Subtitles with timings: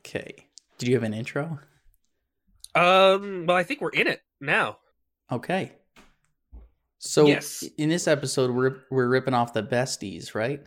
[0.00, 0.46] Okay.
[0.78, 1.58] Did you have an intro?
[2.74, 4.78] Um, well, I think we're in it now.
[5.30, 5.72] Okay.
[6.98, 7.62] So Yes.
[7.78, 10.62] in this episode, we're we're ripping off the besties, right?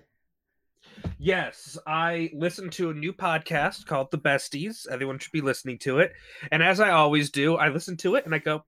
[1.19, 4.87] Yes, I listened to a new podcast called The Besties.
[4.89, 6.13] Everyone should be listening to it.
[6.51, 8.63] And as I always do, I listen to it and I go,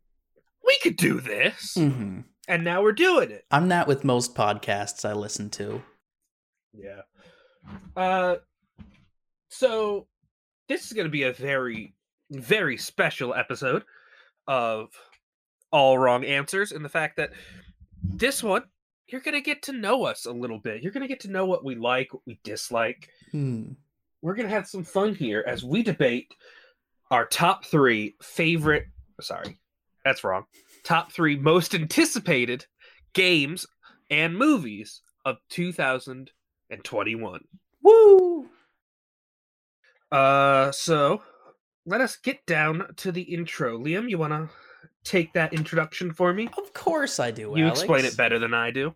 [0.66, 2.22] "We could do this." Mm-hmm.
[2.48, 3.46] And now we're doing it.
[3.52, 5.82] I'm not with most podcasts I listen to.
[6.74, 7.02] Yeah.
[7.96, 8.36] Uh
[9.50, 10.08] so
[10.68, 11.94] this is going to be a very
[12.32, 13.84] very special episode
[14.48, 14.90] of
[15.72, 17.32] all wrong answers and the fact that
[18.04, 18.64] this one
[19.08, 20.82] you're going to get to know us a little bit.
[20.82, 23.10] You're going to get to know what we like, what we dislike.
[23.32, 23.74] Hmm.
[24.24, 26.34] We're going to have some fun here as we debate
[27.12, 28.88] our top 3 favorite
[29.22, 29.60] sorry.
[30.04, 30.46] That's wrong.
[30.84, 32.66] Top 3 most anticipated
[33.14, 33.66] games
[34.10, 37.42] and movies of 2021.
[37.84, 38.50] Woo!
[40.16, 41.22] Uh, so
[41.86, 43.78] let us get down to the intro.
[43.78, 44.50] Liam, you want to
[45.04, 46.50] take that introduction for me?
[46.58, 47.54] Of course I do.
[47.56, 47.82] you Alex.
[47.82, 48.96] explain it better than I do.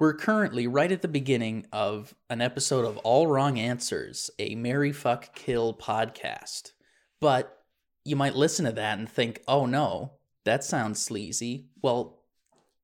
[0.00, 4.90] We're currently right at the beginning of an episode of All Wrong Answers, a Marry
[4.90, 6.72] Fuck Kill podcast.
[7.20, 7.62] But
[8.04, 12.18] you might listen to that and think, "Oh no, that sounds sleazy." Well,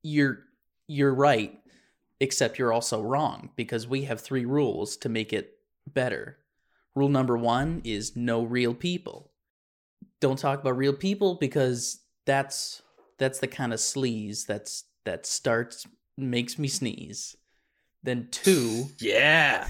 [0.05, 0.45] you're
[0.87, 1.59] you're right,
[2.21, 6.39] except you're also wrong because we have three rules to make it better.
[6.95, 9.31] Rule number 1 is no real people.
[10.21, 12.83] Don't talk about real people because that's
[13.19, 17.37] that's the kind of sleaze that's that starts makes me sneeze.
[18.03, 19.67] Then two, Yeah.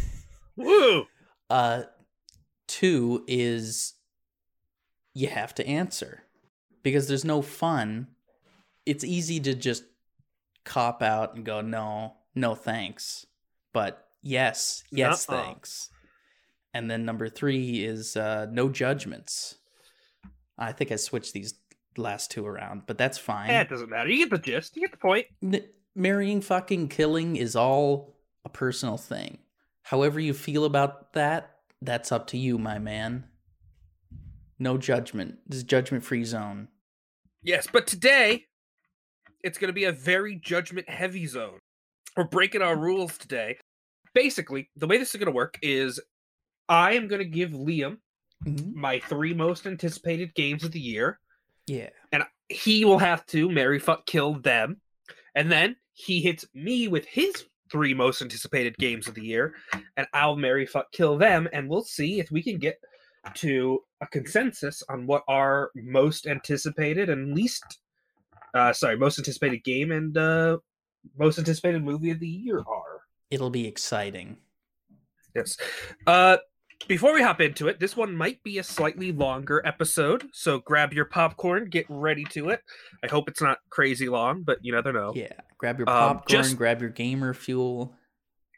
[0.57, 1.07] Woo!
[1.49, 1.83] uh,
[2.67, 3.95] two is
[5.15, 6.23] you have to answer
[6.83, 8.09] because there's no fun.
[8.87, 9.85] It's easy to just
[10.65, 13.27] cop out and go no, no thanks,
[13.73, 15.43] but yes, yes Nuh-uh.
[15.43, 15.91] thanks.
[16.73, 19.57] And then number three is uh, no judgments.
[20.57, 21.55] I think I switched these
[21.97, 23.51] last two around, but that's fine.
[23.51, 24.09] Eh, it doesn't matter.
[24.09, 24.77] You get the gist.
[24.77, 25.27] You get the point.
[25.43, 25.65] N-
[25.97, 29.39] marrying, fucking, killing is all a personal thing.
[29.83, 33.25] However you feel about that, that's up to you, my man.
[34.59, 35.39] No judgment.
[35.47, 36.69] This is judgment free zone.
[37.43, 38.45] Yes, but today
[39.43, 41.59] it's going to be a very judgment heavy zone.
[42.17, 43.57] We're breaking our rules today.
[44.13, 46.01] Basically, the way this is going to work is
[46.71, 47.99] I am going to give Liam
[48.73, 51.19] my three most anticipated games of the year.
[51.67, 51.91] Yeah.
[52.13, 54.81] And he will have to marry, fuck, kill them,
[55.35, 59.55] and then he hits me with his three most anticipated games of the year,
[59.97, 62.81] and I'll marry, fuck, kill them, and we'll see if we can get
[63.35, 67.81] to a consensus on what our most anticipated and least,
[68.55, 70.59] uh, sorry, most anticipated game and uh,
[71.19, 73.03] most anticipated movie of the year are.
[73.31, 74.39] It'll be exciting.
[75.37, 75.57] Yes.
[76.07, 76.39] Uh,
[76.89, 80.93] before we hop into it, this one might be a slightly longer episode, so grab
[80.93, 82.61] your popcorn, get ready to it.
[83.05, 85.13] I hope it's not crazy long, but you never know.
[85.15, 85.33] Yeah.
[85.59, 87.97] Grab your Um, popcorn, just- grab your gamer fuel,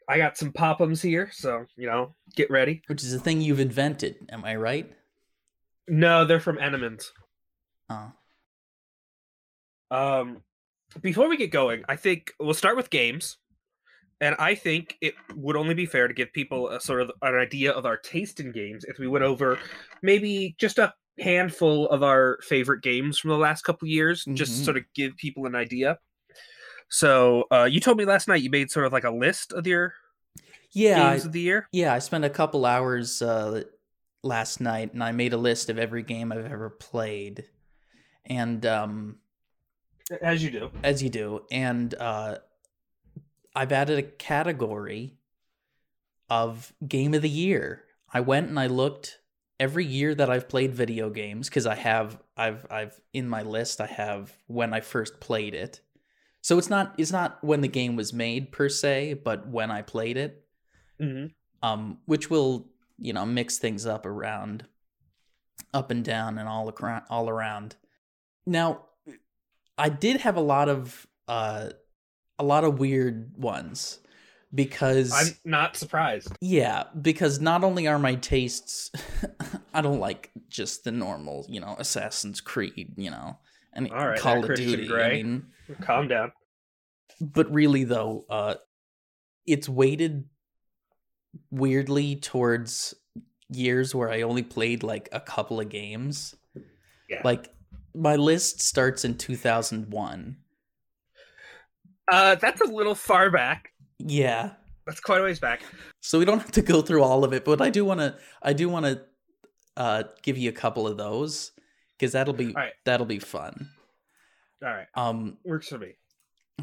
[0.09, 2.81] I got some popums here, so you know, get ready.
[2.87, 4.15] which is a thing you've invented.
[4.29, 4.91] Am I right?
[5.87, 7.11] No, they're from Enemans.
[7.89, 8.11] Oh.
[9.91, 10.43] Um,
[11.01, 13.37] before we get going, I think we'll start with games,
[14.21, 17.35] and I think it would only be fair to give people a sort of an
[17.35, 19.59] idea of our taste in games if we went over
[20.01, 24.65] maybe just a handful of our favorite games from the last couple years, just Mhm.
[24.65, 25.99] sort of give people an idea.
[26.89, 29.65] So, uh, you told me last night you made sort of like a list of
[29.67, 29.93] your
[30.71, 31.07] Yeah.
[31.07, 31.67] I- of the year.
[31.71, 33.63] Yeah, I spent a couple hours uh,
[34.23, 37.45] last night and I made a list of every game I've ever played.
[38.25, 39.19] And um,
[40.21, 40.71] As you do.
[40.83, 42.37] as you do, and uh,
[43.55, 45.17] I've added a category
[46.29, 47.83] of game of the year.
[48.11, 49.19] I went and I looked
[49.59, 53.81] every year that I've played video games because I have I've I've in my list
[53.81, 55.81] I have when I first played it.
[56.41, 59.81] So it's not it's not when the game was made per se, but when I
[59.81, 60.45] played it
[60.99, 61.25] hmm
[61.63, 62.67] um, which will
[62.99, 64.65] you know mix things up around,
[65.73, 67.03] up and down and all around.
[67.09, 67.75] All around.
[68.45, 68.81] Now,
[69.77, 71.69] I did have a lot of uh,
[72.43, 73.99] a lot of weird ones
[74.53, 76.31] because I'm not surprised.
[76.41, 78.91] yeah, because not only are my tastes,
[79.73, 83.37] I don't like just the normal, you know, Assassin's Creed, you know,
[83.71, 84.93] and All right, Call of Christian Duty.
[84.93, 85.45] I mean,
[85.81, 86.31] Calm down.
[87.21, 88.55] but really though uh
[89.45, 90.25] it's weighted
[91.51, 92.93] weirdly towards
[93.49, 96.35] years where i only played like a couple of games
[97.09, 97.21] Yeah.
[97.23, 97.49] like
[97.95, 100.37] my list starts in 2001
[102.11, 103.71] Uh, that's a little far back.
[103.99, 104.51] yeah
[104.85, 105.61] That's quite a ways back.
[106.01, 108.15] so we don't have to go through all of it but i do want to
[108.41, 109.01] i do want to
[109.77, 111.51] uh give you a couple of those
[111.97, 112.73] because that'll be right.
[112.85, 113.69] that'll be fun.
[114.61, 115.95] All right, Um, works for me.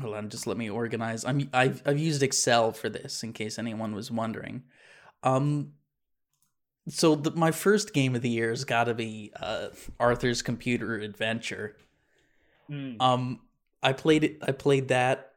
[0.01, 1.25] hold on, just let me organize.
[1.25, 4.63] I'm I've I've used Excel for this in case anyone was wondering.
[5.23, 5.73] Um,
[6.89, 10.97] so the, my first game of the year has got to be uh Arthur's Computer
[10.99, 11.77] Adventure.
[12.71, 12.97] Mm.
[13.01, 13.41] Um,
[13.83, 14.39] I played it.
[14.43, 15.30] I played that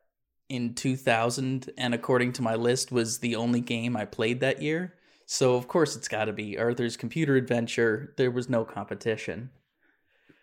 [0.54, 4.94] in 2000, and according to my list, was the only game I played that year.
[5.26, 8.14] So of course it's got to be Arthur's Computer Adventure.
[8.18, 9.50] There was no competition.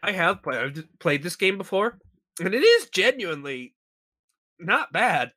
[0.03, 0.59] I have played.
[0.79, 1.99] I've played this game before,
[2.41, 3.75] and it is genuinely
[4.59, 5.33] not bad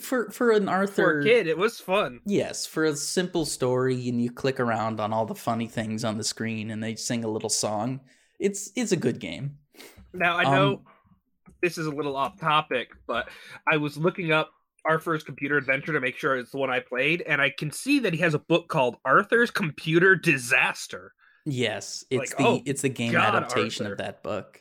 [0.00, 1.46] For for an for Arthur a kid.
[1.46, 2.20] It was fun.
[2.26, 6.16] Yes, for a simple story, and you click around on all the funny things on
[6.18, 8.00] the screen, and they sing a little song.
[8.40, 9.58] It's it's a good game.
[10.12, 10.84] Now I know Um,
[11.62, 13.28] this is a little off topic, but
[13.70, 14.50] I was looking up
[14.84, 17.98] Arthur's Computer Adventure to make sure it's the one I played, and I can see
[18.00, 21.12] that he has a book called Arthur's Computer Disaster.
[21.44, 24.60] Yes, it's Like, the oh, it's the game God, adaptation of that book.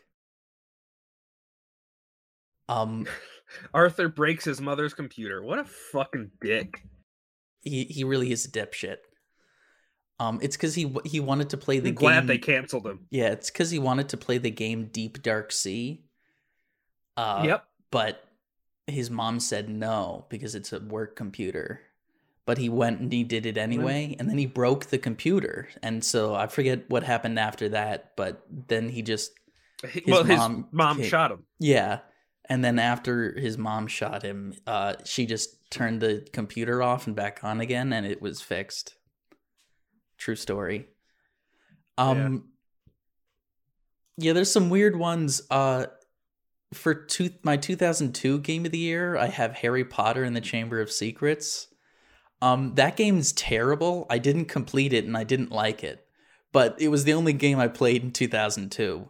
[2.69, 3.07] Um,
[3.73, 5.43] Arthur breaks his mother's computer.
[5.43, 6.81] What a fucking dick.
[7.61, 8.97] he he really is a dipshit.
[10.19, 11.99] Um, it's because he he wanted to play the I'm game.
[11.99, 13.05] glad they canceled him.
[13.09, 16.03] Yeah, it's because he wanted to play the game Deep Dark Sea.
[17.17, 17.65] Uh, yep.
[17.91, 18.23] but
[18.87, 21.81] his mom said no because it's a work computer.
[22.45, 26.03] But he went and he did it anyway, and then he broke the computer, and
[26.03, 28.15] so I forget what happened after that.
[28.15, 29.31] But then he just
[29.81, 31.45] his well, his mom mom came- shot him.
[31.57, 32.01] yeah,
[32.47, 37.15] and then after his mom shot him, uh, she just turned the computer off and
[37.15, 38.93] back on again, and it was fixed.
[40.19, 40.87] True story.
[41.97, 42.49] Um,
[44.17, 45.41] yeah, there's some weird ones.
[45.49, 45.87] Uh,
[46.75, 50.79] for two, my 2002 game of the year, I have Harry Potter and the Chamber
[50.81, 51.67] of Secrets.
[52.41, 54.05] Um, that game's terrible.
[54.09, 56.07] I didn't complete it and I didn't like it,
[56.53, 59.09] but it was the only game I played in 2002.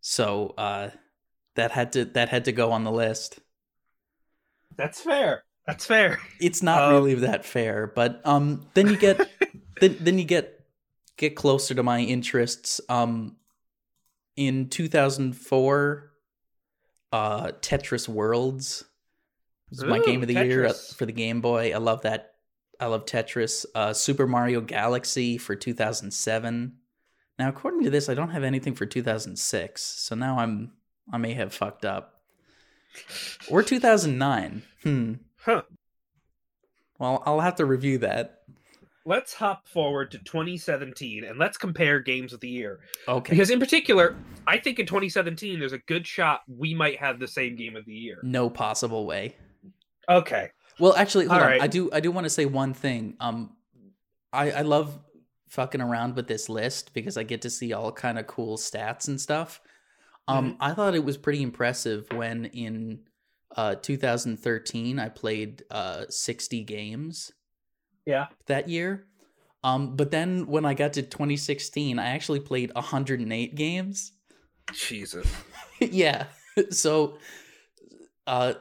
[0.00, 0.90] So uh,
[1.56, 3.40] that had to that had to go on the list.
[4.76, 5.44] That's fair.
[5.66, 6.18] That's fair.
[6.38, 9.20] It's not Um, really that fair, but um, then you get
[9.80, 10.64] then then you get
[11.16, 12.80] get closer to my interests.
[12.88, 13.36] Um,
[14.36, 16.12] in 2004,
[17.16, 18.84] uh, Tetris Worlds
[19.70, 21.72] was my game of the year uh, for the Game Boy.
[21.72, 22.34] I love that.
[22.78, 23.64] I love Tetris.
[23.74, 26.76] Uh, Super Mario Galaxy for 2007.
[27.38, 30.72] Now, according to this, I don't have anything for 2006, so now I'm
[31.10, 32.20] I may have fucked up.
[33.50, 34.62] Or 2009.
[34.82, 35.14] Hmm.
[35.38, 35.62] Huh.
[36.98, 38.35] Well, I'll have to review that.
[39.06, 42.80] Let's hop forward to 2017 and let's compare games of the year.
[43.06, 43.30] Okay.
[43.30, 44.16] Because in particular,
[44.46, 47.84] I think in 2017 there's a good shot we might have the same game of
[47.86, 48.18] the year.
[48.24, 49.36] no possible way.
[50.08, 50.50] Okay.
[50.80, 51.50] Well, actually, hold All on.
[51.52, 51.62] right.
[51.62, 51.88] I do.
[51.92, 53.14] I do want to say one thing.
[53.20, 53.56] Um,
[54.32, 54.98] I I love
[55.48, 59.08] fucking around with this list because I get to see all kind of cool stats
[59.08, 59.60] and stuff.
[60.28, 60.62] Um, Mm-hmm.
[60.62, 63.00] I thought it was pretty impressive when in
[63.56, 67.30] uh 2013 I played uh 60 games
[68.06, 68.26] Yeah.
[68.46, 69.06] that year.
[69.64, 74.12] Um, but then when I got to 2016, I actually played 108 games.
[74.72, 75.26] Jesus.
[75.80, 76.26] yeah.
[76.70, 77.18] So
[78.26, 78.54] uh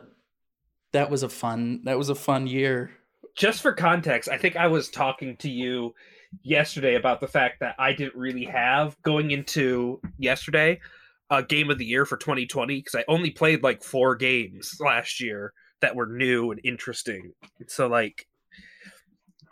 [0.91, 2.91] that was a fun that was a fun year.
[3.37, 5.93] Just for context, I think I was talking to you
[6.43, 10.81] yesterday about the fact that I didn't really have going into yesterday
[11.29, 15.21] a game of the year for 2020 because I only played like four games last
[15.21, 17.31] year that were new and interesting.
[17.67, 18.27] So like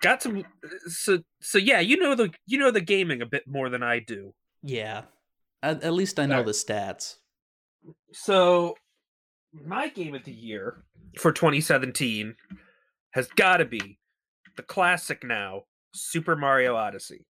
[0.03, 0.43] got some
[0.87, 3.99] so so yeah, you know the you know the gaming a bit more than I
[3.99, 4.35] do.
[4.61, 5.03] Yeah.
[5.63, 6.47] At, at least I know Alright.
[6.47, 7.15] the stats.
[8.11, 8.75] So
[9.53, 10.83] my game of the year
[11.17, 12.35] for 2017
[13.11, 13.97] has got to be
[14.55, 15.63] the classic now
[15.95, 17.25] Super Mario Odyssey.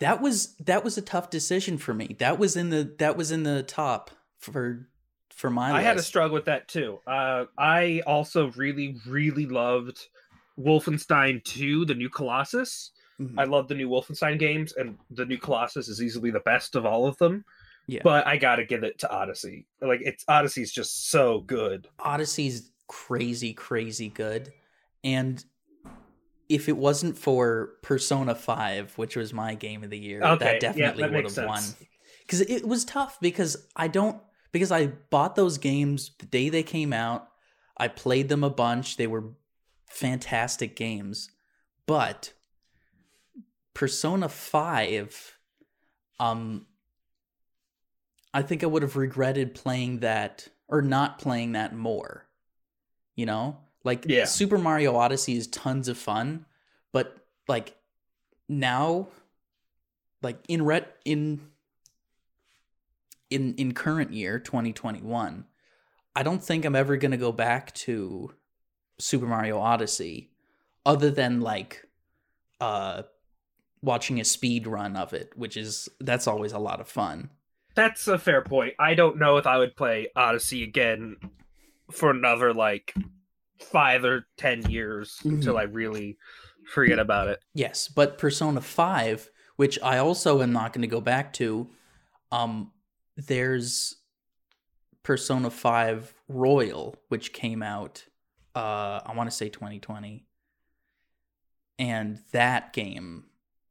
[0.00, 2.16] That was that was a tough decision for me.
[2.18, 4.88] That was in the that was in the top for
[5.30, 6.98] for my I had a struggle with that too.
[7.06, 10.08] Uh, I also really, really loved
[10.58, 12.90] Wolfenstein 2, the new Colossus.
[13.20, 13.34] Mhm.
[13.38, 16.86] I love the new Wolfenstein games, and the new Colossus is easily the best of
[16.86, 17.44] all of them.
[17.86, 18.00] Yeah.
[18.04, 19.66] But I gotta give it to Odyssey.
[19.80, 21.88] Like it's Odyssey's just so good.
[21.98, 24.52] Odyssey's crazy, crazy good.
[25.02, 25.42] And
[26.48, 30.54] if it wasn't for Persona 5, which was my game of the year, Okay, that
[30.54, 31.62] yeah, definitely that would have won.
[32.22, 34.20] Because it was tough because I don't
[34.52, 37.28] because I bought those games the day they came out.
[37.76, 38.96] I played them a bunch.
[38.96, 39.24] They were
[39.88, 41.30] fantastic games.
[41.86, 42.32] But
[43.74, 45.38] Persona 5
[46.20, 46.66] um
[48.34, 52.26] I think I would have regretted playing that or not playing that more.
[53.16, 53.58] You know?
[53.84, 54.24] Like Yeah.
[54.24, 56.44] Super Mario Odyssey is tons of fun,
[56.92, 57.16] but
[57.48, 57.74] like
[58.48, 59.08] now
[60.22, 61.40] like in ret in
[63.30, 65.44] in in current year 2021
[66.16, 68.32] i don't think i'm ever going to go back to
[68.98, 70.30] super mario odyssey
[70.86, 71.84] other than like
[72.60, 73.02] uh
[73.82, 77.30] watching a speed run of it which is that's always a lot of fun
[77.74, 78.74] That's a fair point.
[78.80, 81.16] I don't know if I would play Odyssey again
[81.92, 82.92] for another like
[83.60, 86.18] five or ten years until I really
[86.66, 87.38] forget about it.
[87.54, 91.70] yes but persona 5 which i also am not going to go back to
[92.32, 92.72] um
[93.16, 93.96] there's
[95.02, 98.04] persona 5 royal which came out
[98.58, 100.24] uh i want to say 2020
[101.78, 103.24] and that game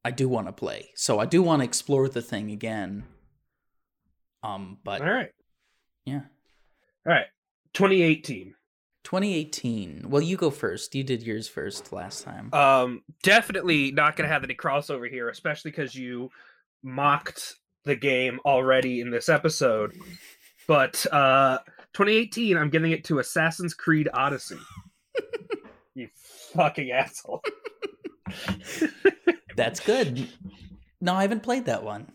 [0.05, 3.03] i do want to play so i do want to explore the thing again
[4.43, 5.31] um but All right.
[6.05, 6.21] yeah
[7.05, 7.25] All right.
[7.73, 8.53] 2018.
[9.03, 14.27] 2018 well you go first you did yours first last time Um, definitely not going
[14.27, 16.29] to have any crossover here, especially because you
[16.83, 19.95] mocked the game already in this episode.
[20.67, 21.59] But uh,
[21.97, 24.59] 2018, I'm giving it to Assassin's Creed Odyssey.
[25.95, 26.07] you
[26.53, 27.43] fucking asshole.
[29.55, 30.27] that's good
[30.99, 32.05] no i haven't played that one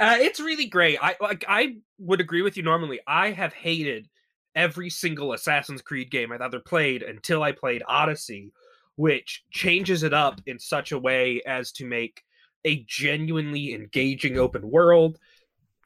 [0.00, 0.98] Uh, it's really great.
[1.00, 1.44] I like.
[1.46, 2.62] I would agree with you.
[2.62, 4.08] Normally, I have hated
[4.54, 8.50] every single Assassin's Creed game I've ever played until I played Odyssey,
[8.96, 12.22] which changes it up in such a way as to make
[12.64, 15.18] a genuinely engaging open world.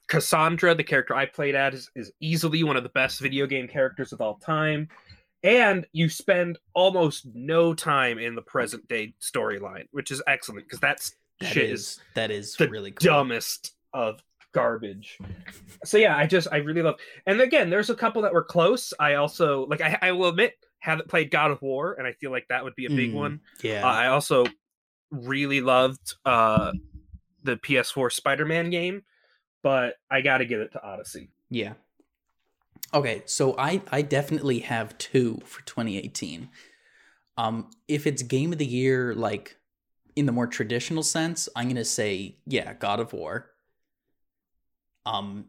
[0.09, 3.69] Kassandra, the character I played at, is, is easily one of the best video game
[3.69, 4.89] characters of all time.
[5.45, 10.81] And you spend almost no time in the present day storyline, which is excellent because
[10.81, 14.21] that's That shit is is that is the really cool dumbest of
[14.53, 15.19] garbage.
[15.85, 16.97] So yeah, I just I really love.
[17.27, 18.93] And again, there's a couple that were close.
[18.99, 22.33] I also like I, I will admit haven't played God of War, and I feel
[22.33, 23.41] like that would be a big Mm, one.
[23.63, 24.47] yeah Uh, I also
[25.13, 26.73] really loved uh
[27.45, 29.03] the PS4 Spider-Man game,
[29.63, 31.31] but I got to give it to Odyssey.
[31.51, 31.75] Yeah.
[32.95, 36.49] Okay, so I I definitely have two for 2018.
[37.37, 39.57] Um if it's game of the year like
[40.17, 43.51] in the more traditional sense, I'm going to say yeah, God of War.
[45.07, 45.47] Um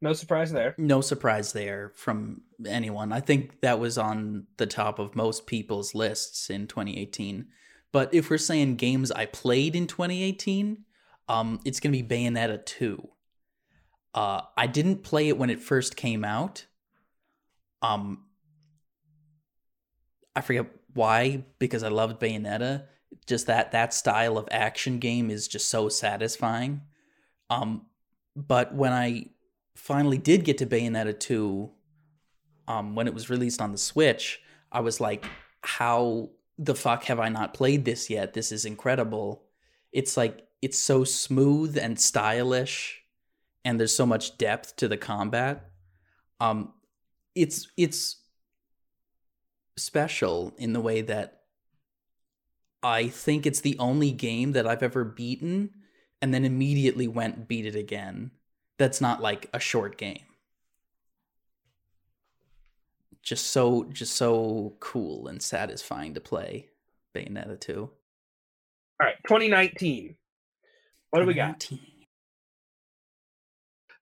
[0.00, 0.74] No surprise there.
[0.78, 3.12] no surprise there from anyone.
[3.12, 7.46] I think that was on the top of most people's lists in 2018.
[7.90, 10.84] But if we're saying games I played in 2018,
[11.28, 13.08] um, it's gonna be Bayonetta 2.
[14.14, 16.66] Uh, I didn't play it when it first came out.
[17.82, 18.24] Um,
[20.34, 22.84] I forget why because I loved Bayonetta.
[23.26, 26.82] Just that that style of action game is just so satisfying.
[27.50, 27.86] Um,
[28.34, 29.26] but when I
[29.74, 31.70] finally did get to Bayonetta 2
[32.66, 34.40] um when it was released on the Switch,
[34.72, 35.24] I was like
[35.62, 38.34] how the fuck have I not played this yet?
[38.34, 39.44] This is incredible.
[39.92, 43.02] It's like it's so smooth and stylish
[43.64, 45.70] and there's so much depth to the combat.
[46.40, 46.72] Um
[47.34, 48.16] it's it's
[49.76, 51.42] special in the way that
[52.82, 55.70] I think it's the only game that I've ever beaten
[56.20, 58.32] and then immediately went beat it again.
[58.78, 60.22] That's not like a short game.
[63.22, 66.68] Just so just so cool and satisfying to play
[67.14, 67.90] Bayonetta 2.
[69.00, 70.16] All right, 2019.
[71.10, 71.48] What do we got?
[71.48, 71.78] 19.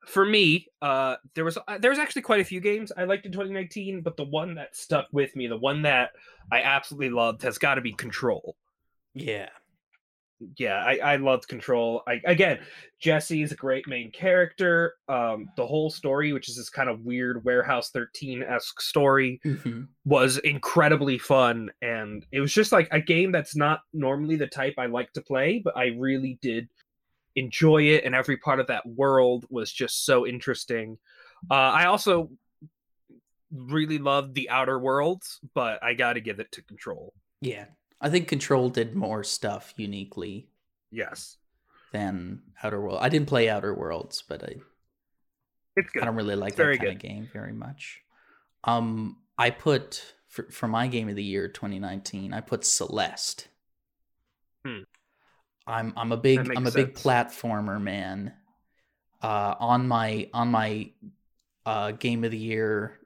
[0.07, 3.27] for me, uh, there was uh, there was actually quite a few games I liked
[3.27, 6.11] in 2019, but the one that stuck with me, the one that
[6.51, 8.57] I absolutely loved, has got to be Control.
[9.15, 9.49] Yeah.
[10.59, 12.03] Yeah, I, I loved Control.
[12.07, 12.61] I again,
[13.01, 14.95] Jesse is a great main character.
[15.09, 19.85] Um, the whole story, which is this kind of weird Warehouse 13 esque story, hmm
[20.05, 24.75] was incredibly fun, and it was just like a game that's not normally the type
[24.79, 26.69] I like to play, but I really did
[27.37, 30.99] enjoy it, and every part of that world was just so interesting.
[31.51, 32.31] Uh, I also
[33.53, 37.15] really loved the Outer Worlds, but I got to give it to Control.
[37.41, 37.67] Yeah.
[38.01, 40.49] I think Control did more stuff uniquely
[40.91, 41.37] Yes,
[41.93, 42.99] than Outer World.
[43.01, 44.57] I didn't play Outer Worlds, but I
[45.77, 46.03] it's good.
[46.03, 48.01] I don't really like It's that kind of game very much.
[48.65, 52.33] Um, I put for for my game of the year 2019.
[52.33, 53.49] I put Celeste.
[54.65, 54.83] Hmm.
[55.67, 58.33] I'm I'm a big I'm a makes big platformer man.
[59.23, 60.91] Uh, on my on my
[61.65, 62.99] uh, game of the year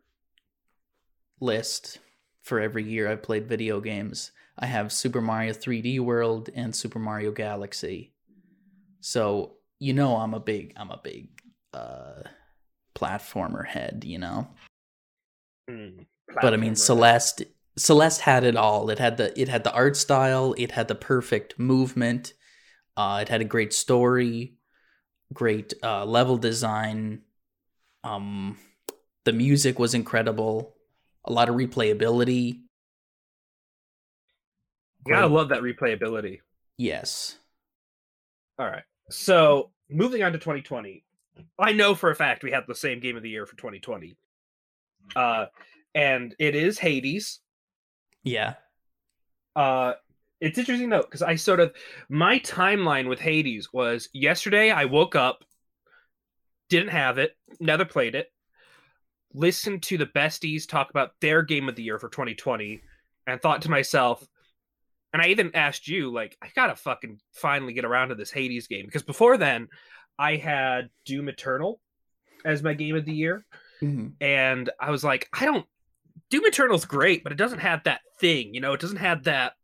[1.40, 1.98] list
[2.42, 6.98] for every year I've played video games, I have Super Mario 3D World and Super
[6.98, 8.12] Mario Galaxy.
[9.00, 11.28] So you know I'm a big I'm a big
[11.72, 12.22] uh
[12.94, 14.48] platformer head, you know.
[15.70, 16.06] Mm,
[16.40, 16.76] But I mean.
[16.76, 17.44] Celeste
[17.76, 18.90] Celeste had it all.
[18.90, 22.34] It had the it had the art style, it had the perfect movement.
[22.96, 24.54] Uh, it had a great story,
[25.32, 27.22] great uh, level design.
[28.04, 28.58] Um,
[29.24, 30.74] the music was incredible.
[31.24, 32.60] A lot of replayability.
[35.06, 36.40] Yeah, I Great- love that replayability.
[36.76, 37.38] Yes.
[38.58, 38.82] All right.
[39.10, 41.04] So moving on to 2020,
[41.58, 44.16] I know for a fact we had the same game of the year for 2020,
[45.16, 45.46] uh,
[45.94, 47.40] and it is Hades.
[48.22, 48.54] Yeah.
[49.56, 49.94] Uh,
[50.40, 51.74] it's interesting though because I sort of
[52.08, 54.70] my timeline with Hades was yesterday.
[54.70, 55.44] I woke up,
[56.68, 58.32] didn't have it, never played it.
[59.32, 62.82] Listened to the besties talk about their game of the year for 2020,
[63.26, 64.26] and thought to myself,
[65.12, 68.66] and I even asked you, like, I gotta fucking finally get around to this Hades
[68.66, 69.68] game because before then,
[70.18, 71.80] I had Doom Eternal
[72.44, 73.44] as my game of the year,
[73.82, 74.14] Mhm.
[74.20, 75.66] and I was like, I don't.
[76.30, 78.72] Doom Eternal's great, but it doesn't have that thing, you know.
[78.72, 79.54] It doesn't have that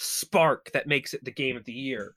[0.00, 2.14] spark that makes it the game of the year.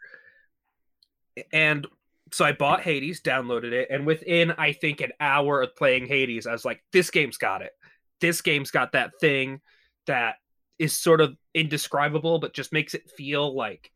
[1.51, 1.88] And
[2.31, 6.45] so I bought Hades, downloaded it, and within I think an hour of playing Hades,
[6.45, 7.71] I was like, this game's got it.
[8.19, 9.61] This game's got that thing
[10.05, 10.35] that
[10.77, 13.91] is sort of indescribable, but just makes it feel like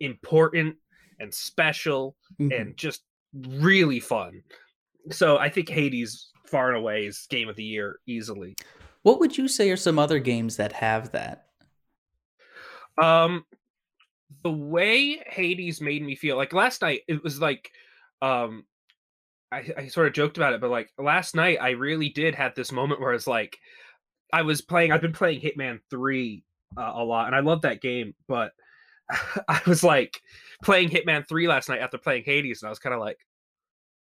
[0.00, 0.76] important
[1.20, 2.60] and special Mhm.
[2.60, 3.02] and just
[3.34, 4.42] really fun.
[5.10, 8.56] So I think Hades far and away is game of the year easily.
[9.02, 11.47] What would you say are some other games that have that?
[13.02, 13.44] Um,
[14.42, 17.70] the way Hades made me feel like last night, it was like,
[18.22, 18.64] um,
[19.50, 22.54] I, I sort of joked about it, but like last night, I really did have
[22.54, 23.58] this moment where it's like,
[24.32, 24.92] I was playing.
[24.92, 26.44] I've been playing Hitman Three
[26.76, 28.14] uh, a lot, and I love that game.
[28.26, 28.52] But
[29.48, 30.20] I was like
[30.62, 33.18] playing Hitman Three last night after playing Hades, and I was kind of like,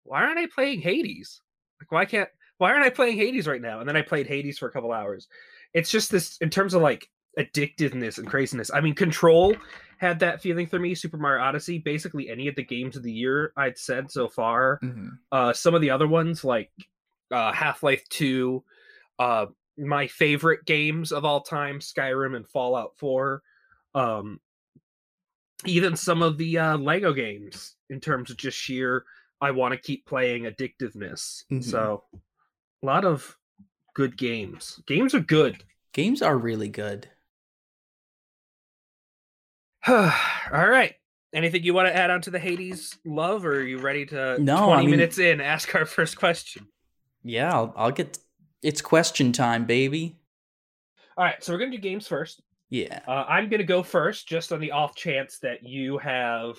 [0.04, 1.42] why aren't I playing Hades?
[1.82, 2.30] Like, why can't?
[2.60, 3.80] Why aren't I playing Hades right now?
[3.80, 5.28] And then I played Hades for a couple hours.
[5.74, 7.10] It's just this in terms of like
[7.40, 8.72] addictiveness and craziness.
[8.74, 9.56] I mean, Control
[9.98, 10.94] had that feeling for me.
[10.96, 14.80] Super Mario Odyssey, basically any of the games of the year I'd said so far.
[14.84, 15.18] Mhm.
[15.32, 16.72] Uh, some of the other ones like
[17.32, 18.64] uh, Half Life Two,
[19.18, 23.42] uh, my favorite games of all time, Skyrim and Fallout Four.
[23.96, 24.40] Um,
[25.66, 29.06] even some of the uh, Lego games in terms of just sheer
[29.42, 31.44] I want to keep playing addictiveness.
[31.52, 31.64] Mhm.
[31.64, 33.38] So a lot of
[33.94, 34.82] good games.
[34.88, 35.64] Games are good.
[35.94, 37.10] Games are really good.
[39.88, 40.94] All right.
[41.34, 44.38] Anything you want to add on to the Hades love, or are you ready to
[44.40, 46.68] No, 20 I mean- minutes in ask our first question?
[47.24, 48.20] Yeah, I'll, I'll get.
[48.62, 50.18] It's question time, baby.
[51.18, 52.42] All right, so we're gonna do games first.
[52.70, 53.00] Yeah.
[53.08, 56.58] Uh, I'm gonna go first, just on the off chance that you have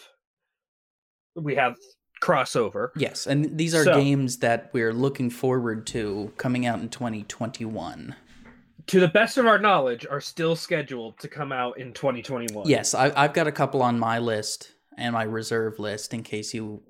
[1.37, 1.77] we have
[2.23, 2.89] crossover.
[2.97, 8.15] Yes, and these are So- games that we're looking forward to coming out in 2021.
[8.89, 12.69] To the best of our knowledge, are still scheduled to come out in 2021.
[12.69, 16.53] Yes, I, I've got a couple on my list and my reserve list in case
[16.53, 16.83] you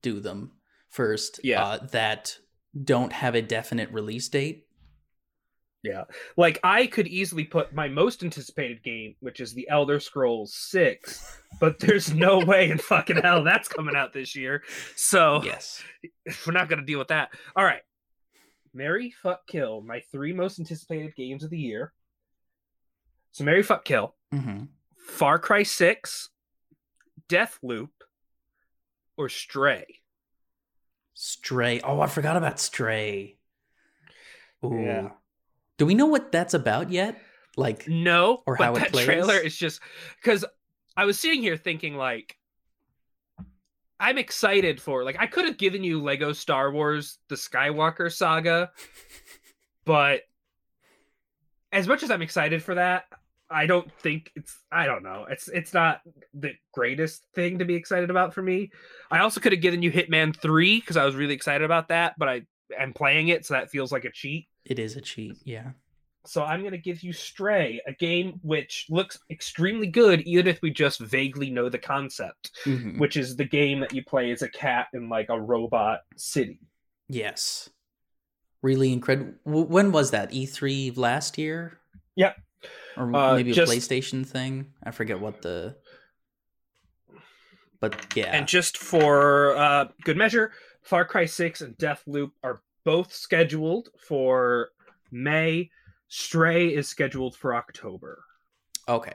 [0.00, 0.52] do them
[0.88, 1.40] first.
[1.44, 1.62] Yeah.
[1.62, 2.38] Uh, that
[2.82, 4.66] don't have a definite release date.
[5.82, 6.04] Yeah,
[6.36, 11.40] like I could easily put my most anticipated game, which is the Elder Scrolls 6,
[11.58, 14.62] but there's no way in fucking hell that's coming out this year.
[14.94, 15.82] So Yes.
[16.46, 17.30] we're not gonna deal with that.
[17.56, 17.82] All right.
[18.74, 21.92] Marry Fuck Kill, my three most anticipated games of the year.
[23.32, 24.64] So Marry Fuck Kill, hmm
[24.96, 26.30] Far Cry 6,
[27.28, 27.88] Deathloop,
[29.16, 29.84] or Stray.
[31.14, 31.80] Stray.
[31.80, 33.36] Oh, I forgot about Stray.
[34.64, 34.80] Ooh.
[34.80, 35.10] Yeah.
[35.76, 37.20] Do we know what that's about yet?
[37.56, 39.04] Like, No, Or but how it that plays?
[39.04, 39.80] trailer is just
[40.22, 40.44] because
[40.96, 42.36] I was sitting here thinking like
[44.02, 48.72] I'm excited for like I could have given you Lego Star Wars the Skywalker saga,
[49.84, 50.22] but
[51.70, 53.04] as much as I'm excited for that,
[53.48, 55.26] I don't think it's I don't know.
[55.30, 56.00] It's it's not
[56.34, 58.72] the greatest thing to be excited about for me.
[59.10, 62.14] I also could have given you Hitman 3 because I was really excited about that,
[62.18, 62.42] but I
[62.76, 64.48] am playing it, so that feels like a cheat.
[64.64, 65.36] it is a cheat.
[65.44, 65.70] Yeah.
[66.24, 70.62] So I'm going to give you Stray, a game which looks extremely good, even if
[70.62, 72.98] we just vaguely know the concept, Mhm.
[72.98, 76.60] which is the game that you play as a cat in like a robot city.
[77.08, 77.70] Yes.
[78.62, 79.34] Really incredible.
[79.44, 80.30] When was that?
[80.32, 81.80] E3 last year?
[82.14, 82.36] Yep.
[82.96, 84.72] Or Uh, maybe a just- PlayStation thing?
[84.84, 85.76] I forget what the.
[87.80, 88.30] But yeah.
[88.36, 94.70] And just for uh, good measure, Far Cry 6 and Deathloop are both scheduled for
[95.10, 95.70] May.
[96.14, 98.22] Stray is scheduled for October.
[98.86, 99.14] Okay.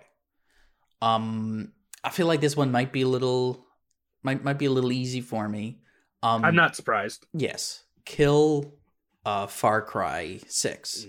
[0.99, 1.71] Um,
[2.03, 3.67] I feel like this one might be a little,
[4.23, 5.77] might might be a little easy for me.
[6.23, 7.27] Um, I'm not surprised.
[7.33, 8.73] Yes, kill,
[9.25, 11.05] uh, Far Cry Six.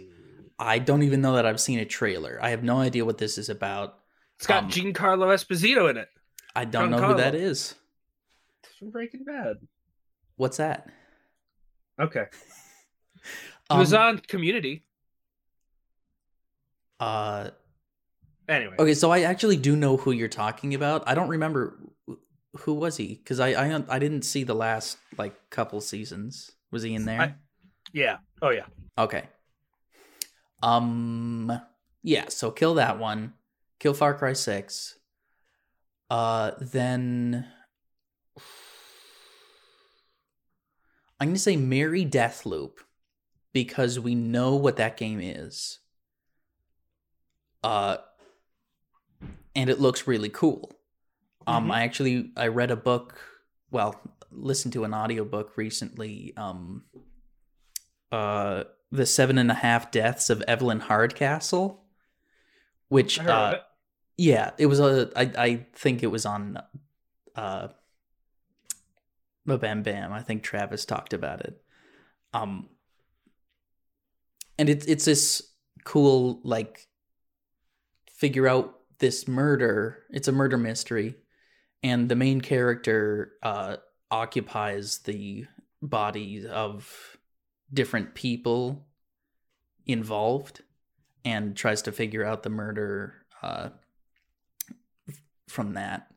[0.59, 2.39] I don't even know that I've seen a trailer.
[2.43, 3.99] I have no idea what this is about.
[4.37, 6.09] It's got um, Giancarlo Esposito in it.
[6.55, 7.41] I don't know who that is.
[7.41, 7.51] Giancarlo.
[7.51, 7.75] is.
[8.79, 9.57] From Breaking Bad.
[10.37, 10.87] What's that?
[11.99, 12.27] Okay.
[13.71, 14.85] He was Um, on Community.
[17.01, 17.51] Uh
[18.49, 18.77] Anyway.
[18.79, 21.03] Okay, so I actually do know who you're talking about.
[21.07, 21.79] I don't remember
[22.61, 26.51] who was he because I, I I didn't see the last like couple seasons.
[26.71, 27.21] Was he in there?
[27.21, 27.35] I-
[27.93, 28.19] Yeah.
[28.41, 28.65] Oh yeah.
[28.97, 29.25] okay.
[30.63, 31.61] Um.
[32.03, 32.29] Yeah.
[32.29, 33.35] So kill that one.
[33.81, 34.99] Kill Far Cry Six.
[36.09, 36.53] Uh.
[36.59, 37.47] Then.
[41.21, 42.79] I'm gonna say marry Deathloop
[43.53, 45.81] because we know what that game is.
[47.63, 47.99] Uh
[49.55, 50.73] and it looks really cool.
[51.47, 51.73] Um Mhm.
[51.73, 53.19] I actually I read a book,
[53.71, 56.85] well, listened to an audiobook recently, um
[58.13, 61.85] uh The Seven and a Half Deaths of Evelyn Hardcastle.
[62.89, 63.63] Which I heard of uh it.
[64.17, 66.63] yeah, it was a I I think it was on
[67.35, 67.69] uh
[69.47, 70.13] Bam Bam.
[70.13, 71.63] I think Travis talked about it.
[72.35, 72.69] Um
[74.59, 75.43] and it's it's this
[75.85, 76.88] cool like
[78.19, 80.03] figure out this murder.
[80.11, 81.15] It's a murder mystery
[81.83, 83.77] and the main character uh
[84.11, 85.47] occupies the
[85.83, 87.17] bodies of
[87.73, 88.87] different people
[89.87, 90.63] involved
[91.25, 93.69] and tries to figure out the murder uh
[95.49, 96.09] from that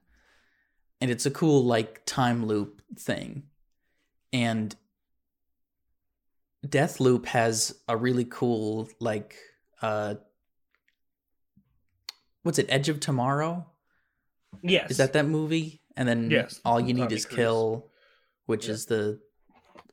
[1.00, 3.44] and it's a cool like time loop thing
[4.34, 4.76] and
[6.66, 9.36] Deathloop has a really cool like
[9.82, 10.16] uh
[12.44, 13.66] what's it Edge of Tomorrow?
[14.62, 14.92] Yes.
[14.92, 15.82] is that that movie?
[15.96, 17.36] And then Yes, all you need Tommy is Cruise.
[17.36, 17.88] kill
[18.46, 18.74] which Yeah.
[18.74, 19.20] is the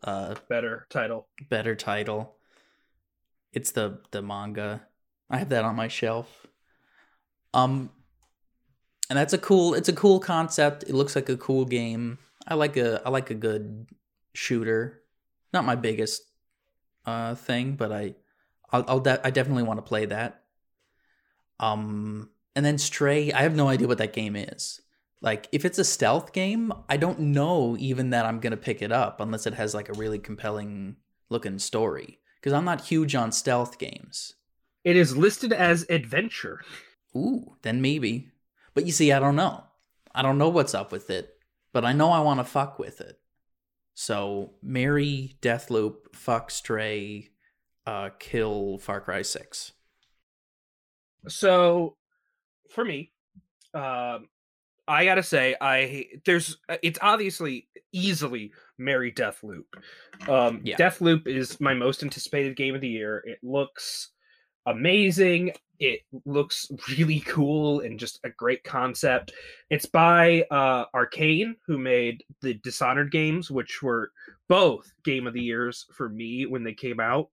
[0.02, 1.26] uh better title?
[1.48, 2.36] better title.
[3.52, 4.86] It's the the manga.
[5.30, 6.46] I have that on my shelf.
[7.54, 7.90] Um
[9.10, 10.82] and that's a cool it's a cool concept.
[10.84, 12.18] It looks like a cool game.
[12.46, 13.86] I like a i like a good
[14.34, 15.02] shooter.
[15.52, 16.22] Not my biggest
[17.06, 18.14] uh thing but i
[18.72, 20.42] i'll, I'll de- i definitely want to play that.
[21.60, 24.80] Um and then stray i have no idea what that game is
[25.20, 28.92] like if it's a stealth game i don't know even that i'm gonna pick it
[28.92, 30.96] up unless it has like a really compelling
[31.30, 34.34] looking story because i'm not huge on stealth games
[34.84, 36.62] It is listed as adventure.
[37.14, 38.30] Ooh, then maybe.
[38.74, 39.64] But you see, I don't know.
[40.14, 41.36] I don't know what's up with it,
[41.72, 43.18] but I know I want to fuck with it.
[43.94, 47.30] So, marry Deathloop, fuck Stray,
[47.86, 49.72] uh, kill Far Cry 6.
[51.28, 51.96] So,
[52.68, 53.12] for me,
[53.74, 54.28] um,
[54.86, 59.64] I gotta say, I there's uh, it's obviously easily marry Deathloop.
[60.28, 60.76] Um, Yeah.
[60.76, 63.22] Deathloop is my most anticipated game of the year.
[63.26, 64.10] It looks
[64.66, 65.52] amazing.
[65.78, 69.32] It looks really cool and just a great concept.
[69.70, 74.10] It's by uh, Arcane, who made the Dishonored games, which were
[74.48, 77.28] both game of the years for me when they came out.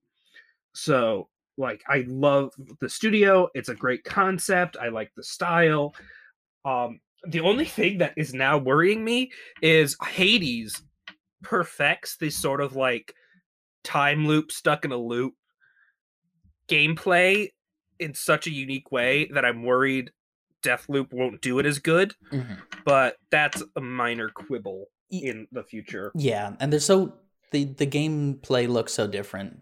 [0.74, 3.50] So, like, I love the studio.
[3.54, 4.78] It's a great concept.
[4.80, 5.96] I like the style.
[6.63, 10.82] Um, the only thing that is now worrying me is Hades
[11.41, 13.13] perfects this sort of like
[13.84, 15.34] time loop stuck in a loop
[16.68, 17.50] gameplay
[18.00, 20.12] in such a unique way that I'm worried
[20.65, 22.15] Deathloop won't do it as good,
[22.86, 26.12] but that's a minor quibble in the future.
[26.15, 27.13] Yeah, and they're so
[27.52, 29.60] the the gameplay looks so different.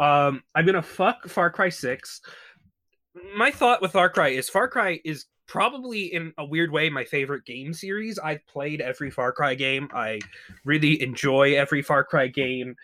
[0.00, 2.22] Um, I'm gonna fuck Far Cry Six.
[3.36, 7.04] My thought with Far Cry is Far Cry is probably in a weird way my
[7.04, 8.18] favorite game series.
[8.18, 9.88] I've played every Far Cry game.
[9.92, 10.20] I
[10.64, 12.76] really enjoy every Far Cry game.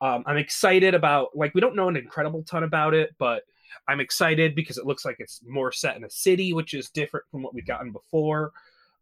[0.00, 3.44] Um, I'm excited about like we don't know an incredible ton about it, but
[3.86, 7.26] I'm excited because it looks like it's more set in a city, which is different
[7.30, 8.52] from what we've gotten before.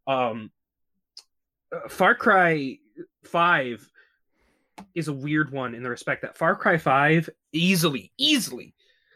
[0.06, 0.50] Um,
[1.74, 2.76] uh, Far Cry
[3.24, 3.88] Five
[4.94, 8.74] is a weird one in the respect that Far Cry 5 easily, easily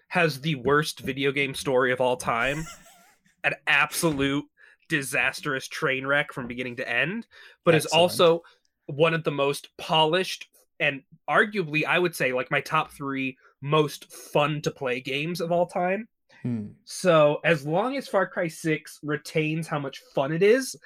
[0.09, 2.65] has the worst video game story of all time.
[3.45, 4.45] An absolute
[4.89, 7.27] disastrous train wreck from beginning to end,
[7.65, 8.43] but is also
[8.87, 10.49] one of the most polished
[10.81, 15.53] and arguably, I would say, like my top three most fun to play games of
[15.53, 16.09] all time.
[16.43, 16.67] Hmm.
[16.85, 20.77] So as long as Far Cry 6 retains how much fun it is,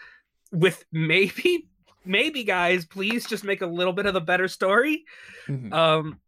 [0.53, 1.69] with maybe,
[2.05, 5.05] maybe guys, please just make a little bit of a better story.
[5.47, 5.73] Mhm.
[5.73, 6.21] Um,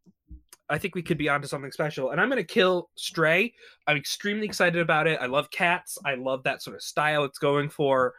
[0.68, 2.10] I think we could be onto something special.
[2.10, 3.54] And I'm gonna kill Stray.
[3.86, 5.20] I'm extremely excited about it.
[5.20, 5.98] I love cats.
[6.04, 8.14] I love that sort of style it's going for.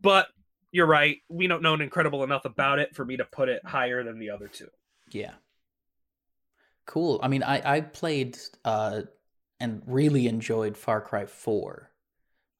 [0.00, 0.28] But
[0.72, 1.18] you're right.
[1.28, 4.18] We don't know an incredible enough about it for me to put it higher than
[4.18, 4.68] the other two.
[5.10, 5.34] Yeah.
[6.86, 7.20] Cool.
[7.22, 9.02] I mean, I I played uh
[9.60, 11.90] and really enjoyed Far Cry 4.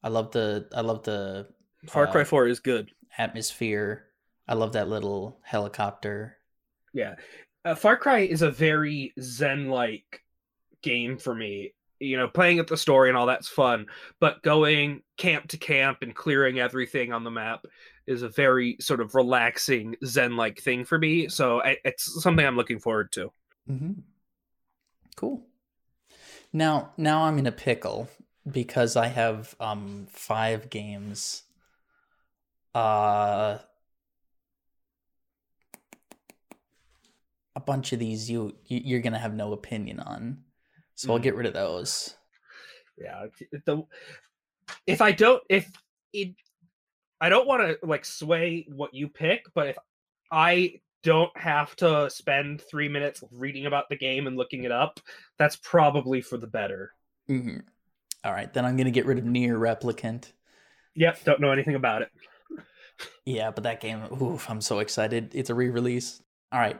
[0.03, 1.47] I love the I love the
[1.87, 2.91] Far Cry uh, 4 is good.
[3.17, 4.07] atmosphere.
[4.47, 6.37] I love that little helicopter.
[6.93, 7.15] Yeah.
[7.63, 10.21] Uh, Far Cry is a very zen like
[10.81, 11.73] game for me.
[11.99, 13.87] You know, playing at the story and all that's fun,
[14.19, 17.65] but going camp to camp and clearing everything on the map
[18.05, 21.29] is a very sort of relaxing zen like thing for me.
[21.29, 23.31] So I, it's something I'm looking forward to.
[23.67, 23.93] hmm
[25.15, 25.45] Cool.
[26.51, 28.09] Now, now I'm in a pickle
[28.49, 31.43] because I have um five games.
[32.73, 33.59] Uh,
[37.55, 40.43] a bunch of these you you- you're gonna have no opinion on,
[40.95, 41.23] so I'll Mhm.
[41.23, 42.17] get rid of those.
[42.97, 43.27] Yeah.
[43.65, 43.83] The
[44.87, 45.71] if I don't if
[46.13, 46.35] it
[47.21, 49.77] I don't want to like sway what you pick, but if
[50.31, 54.99] I don't have to spend three minutes reading about the game and looking it up,
[55.37, 56.93] that's probably for the better.
[57.27, 57.59] hmm
[58.23, 60.31] All right, then I'm gonna get rid of NieR Replicant.
[60.95, 62.11] Yep, don't know anything about it.
[63.25, 65.33] Yeah, but that game, oof, I'm so excited.
[65.35, 66.21] It's a re-release.
[66.51, 66.79] All right.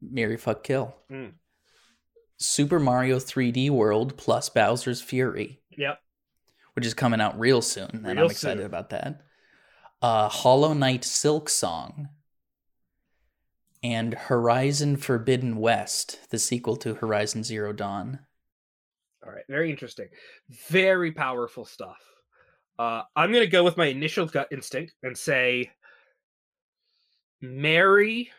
[0.00, 0.94] Mary fuck kill.
[1.10, 1.32] Mm.
[2.36, 6.00] Super Mario 3D World plus Bowser's Fury, Yep.
[6.74, 8.66] which is coming out real soon, and Real I'm excited soon.
[8.66, 9.22] about that.
[10.00, 12.06] Uh, Hollow Knight Silksong
[13.82, 18.20] and Horizon Forbidden West, the sequel to Horizon Zero Dawn.
[19.26, 20.08] All right, very interesting.
[20.68, 21.98] Very powerful stuff.
[22.78, 25.72] Uh, I'm going to go with my initial gut instinct and say
[27.40, 28.30] marry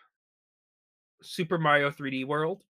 [1.21, 2.63] Super Mario 3D World.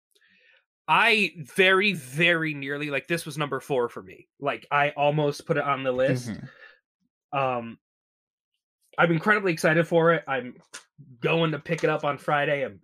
[0.87, 4.27] I very, very nearly, like, this was number four for me.
[4.39, 6.31] Like, I almost put it on the list.
[6.31, 6.49] Mhm.
[7.31, 7.79] Um,
[8.97, 10.23] I'm incredibly excited for it.
[10.27, 10.55] I'm
[11.21, 12.65] going to pick it up on Friday.
[12.65, 12.81] I'm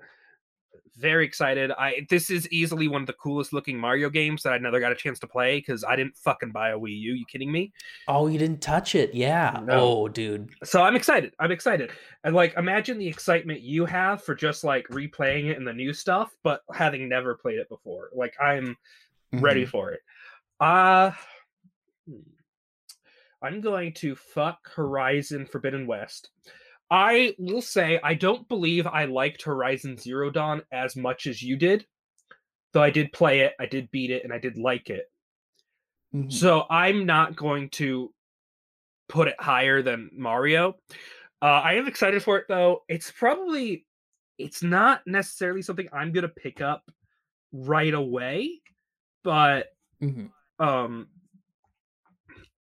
[0.97, 1.71] very excited.
[1.71, 4.91] I this is easily one of the coolest looking Mario games that I never got
[4.91, 7.13] a chance to play because I didn't fucking buy a Wii U.
[7.13, 7.73] You kidding me?
[8.07, 9.13] Oh, you didn't touch it.
[9.13, 9.59] Yeah.
[9.63, 9.73] No.
[9.79, 10.49] Oh, dude.
[10.63, 11.33] So I'm excited.
[11.39, 11.91] I'm excited.
[12.23, 15.93] And like imagine the excitement you have for just like replaying it and the new
[15.93, 18.09] stuff, but having never played it before.
[18.13, 18.77] Like I'm
[19.33, 19.69] ready Mhm.
[19.69, 19.99] for it.
[20.59, 21.11] Uh
[22.07, 22.19] hmm.
[23.41, 26.29] I'm going to fuck Horizon Forbidden West.
[26.91, 31.57] I will say I don't believe I liked Horizon Zero Dawn as much as you
[31.57, 31.85] did.
[32.73, 35.05] Though I did play it, I did beat it, and I did like it.
[36.13, 36.31] Mhm.
[36.31, 38.13] So I'm not going to
[39.09, 40.79] put it higher than Mario.
[41.41, 42.83] Uh, I am excited for it though.
[42.87, 43.85] It's probably
[44.37, 46.89] it's not necessarily something I'm gonna pick up
[47.51, 48.61] right away,
[49.23, 49.67] but
[50.01, 50.31] Mhm.
[50.59, 51.09] um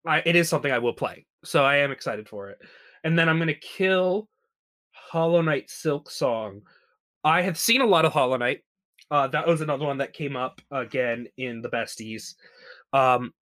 [0.05, 1.25] I, it is something I will play.
[1.43, 2.59] So I am excited for it.
[3.03, 4.27] And then I'm going to kill
[4.91, 6.61] Hollow Knight Silksong.
[7.23, 8.61] I have seen a lot of Hollow Knight.
[9.11, 12.35] Uh, that was another one that came up again in the besties.
[12.93, 13.33] Um,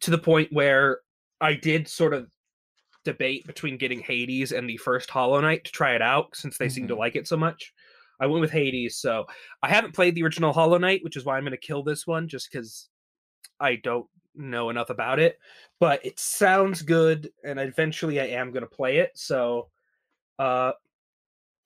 [0.00, 1.00] to the point where
[1.40, 2.28] I did sort of
[3.04, 6.68] debate between getting Hades and the first Hollow Knight to try it out since they
[6.68, 6.98] seem to Mhm.
[6.98, 7.72] like it so much.
[8.20, 9.26] I went with Hades, so
[9.62, 12.06] I haven't played the original Hollow Knight, which is why I'm going to kill this
[12.06, 12.88] one just because
[13.60, 15.38] I don't know enough about it.
[15.78, 19.12] But it sounds good, and eventually I am going to play it.
[19.14, 19.68] So
[20.38, 20.72] uh,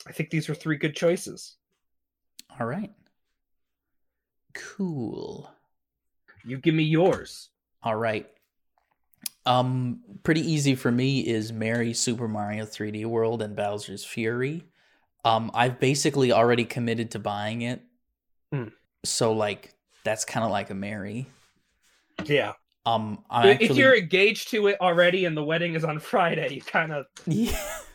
[0.07, 1.57] I think these are three good choices.
[2.59, 2.91] All right.
[4.55, 5.51] Cool.
[6.45, 7.51] You give me yours.
[7.83, 8.29] All right.
[9.47, 14.65] Um, pretty easy for me is marry Super Mario 3D World and Bowser's Fury.
[15.25, 17.83] Um, I've basically already committed to buying it,
[18.53, 18.69] Hmm.
[19.05, 21.27] so like that's kind of like a marry.
[22.25, 22.53] Yeah.
[22.87, 25.99] Um, I'm I- actually If you're engaged to it already and the wedding is on
[25.99, 27.07] Friday, you kind of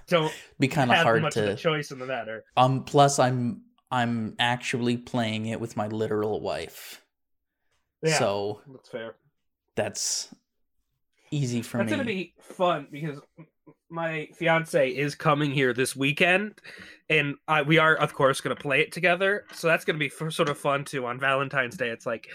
[0.07, 1.55] don't be kind of hard much of a to.
[1.55, 2.43] choice in the matter.
[2.57, 7.01] Um, plus I'm I'm actually playing it with my literal wife,
[8.03, 9.15] Yeah, so that's fair.
[9.75, 10.33] that's
[11.31, 11.91] easy for That's me.
[11.91, 13.19] That's gonna be fun because
[13.89, 16.59] my fiance is coming here this weekend,
[17.09, 19.45] and I, we are of course gonna play it together.
[19.53, 21.05] So that's gonna be f- sort of fun too.
[21.05, 22.27] On Valentine's Day, it's like,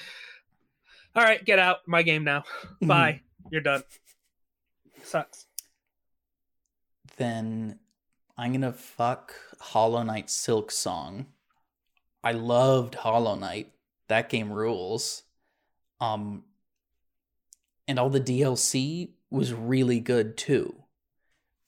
[1.16, 2.44] all right, get out, my game now.
[2.83, 2.87] Mhm.
[2.88, 3.20] Bye,
[3.51, 3.83] you're done.
[5.03, 5.46] Sucks.
[7.16, 7.79] then
[8.38, 11.27] I'm gonna fuck Hollow Knight Silksong.
[12.25, 13.73] I loved Hollow Knight.
[14.09, 15.25] That game rules.
[16.01, 16.44] Um
[17.87, 20.75] and all the DLC was really good too.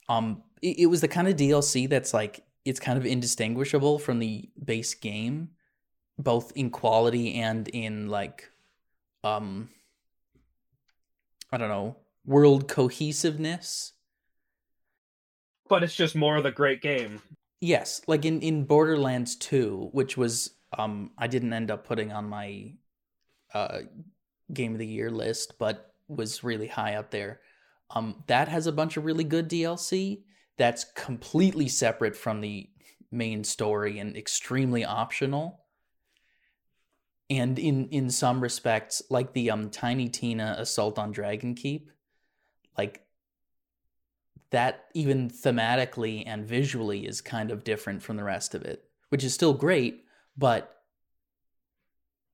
[0.08, 4.20] Um it, it was the kind of DLC that's like it's kind of indistinguishable from
[4.20, 5.50] the base game,
[6.18, 8.48] both in quality and in like
[9.24, 9.68] um
[11.50, 13.92] I don't know, world cohesiveness.
[15.68, 17.20] But it's just more of the great game.
[17.60, 22.28] Yes, like in in Borderlands 2, which was um I didn't end up putting on
[22.28, 22.72] my
[23.54, 23.80] uh
[24.52, 27.40] game of the year list, but was really high up there.
[27.90, 30.22] Um, that has a bunch of really good DLC
[30.56, 32.68] that's completely separate from the
[33.10, 35.61] main story and extremely optional.
[37.32, 41.90] And in in some respects, like the um Tiny Tina Assault on Dragon Keep,
[42.76, 43.06] like
[44.50, 49.24] that even thematically and visually is kind of different from the rest of it, which
[49.24, 50.04] is still great,
[50.36, 50.82] but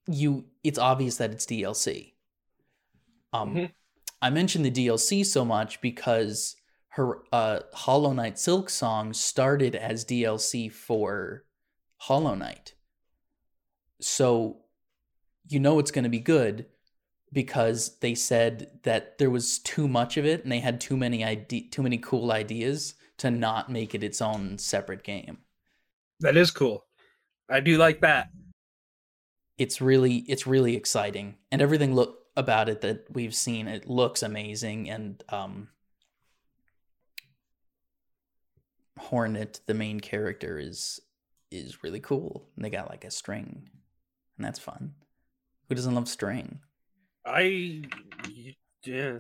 [0.09, 2.15] you it's obvious that it's DLC.
[3.33, 3.73] Um Mhm.
[4.21, 6.57] I mentioned the DLC so much because
[6.89, 11.45] her uh Hollow Knight Silksong started as DLC for
[11.99, 12.75] Hollow Knight.
[14.01, 14.65] So
[15.49, 16.67] you know it's going to be good
[17.33, 21.25] because they said that there was too much of it and they had too many
[21.25, 25.39] ide- too many cool ideas to not make it its own separate game.
[26.21, 26.85] That is cool.
[27.51, 28.29] I do like that.
[29.57, 34.23] It's really it's really exciting and everything look about it that we've seen it looks
[34.23, 35.69] amazing and um
[38.97, 41.01] Hornet the main character is
[41.51, 42.49] is really cool.
[42.55, 43.69] And they got like a string
[44.37, 44.95] and that's fun.
[45.69, 46.61] Who doesn't love string?
[47.25, 47.85] I
[48.85, 49.19] yeah.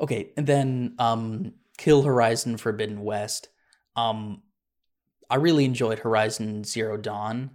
[0.00, 3.48] Okay, and then um Kill Horizon Forbidden West.
[3.96, 4.42] Um
[5.30, 7.50] I really enjoyed Horizon Zero Dawn.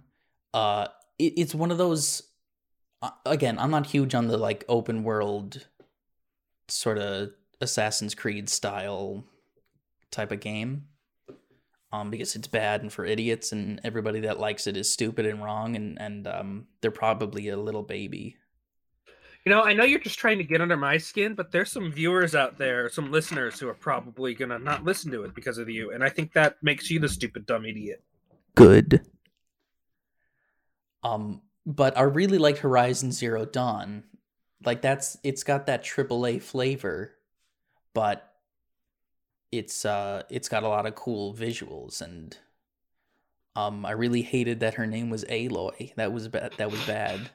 [0.52, 2.22] Uh it, it's one of those
[3.02, 5.66] uh, again, I'm not huge on the like open world
[6.68, 9.24] sort of Assassin's Creed style
[10.10, 10.86] type of game.
[11.94, 15.44] Um, because it's bad and for idiots and everybody that likes it is stupid and
[15.44, 18.36] wrong and and um they're probably a little baby.
[19.44, 21.92] You know, I know you're just trying to get under my skin, but there's some
[21.92, 25.68] viewers out there, some listeners who are probably gonna not listen to it because of
[25.68, 28.02] you, and I think that makes you the stupid dumb idiot.
[28.56, 29.06] good.
[31.04, 34.02] Um, but I really like Horizon Zero Dawn.
[34.64, 37.14] Like that's it's got that AAA flavor,
[37.92, 38.33] but
[39.58, 42.36] it's uh it's got a lot of cool visuals and
[43.56, 45.94] um I really hated that her name was Aloy.
[45.96, 46.52] That was bad.
[46.58, 47.30] That was bad.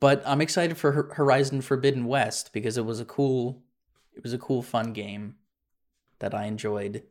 [0.00, 3.62] But I'm excited for Horizon Forbidden West because it was a cool
[4.14, 5.36] it was a cool fun game
[6.18, 7.02] that I enjoyed.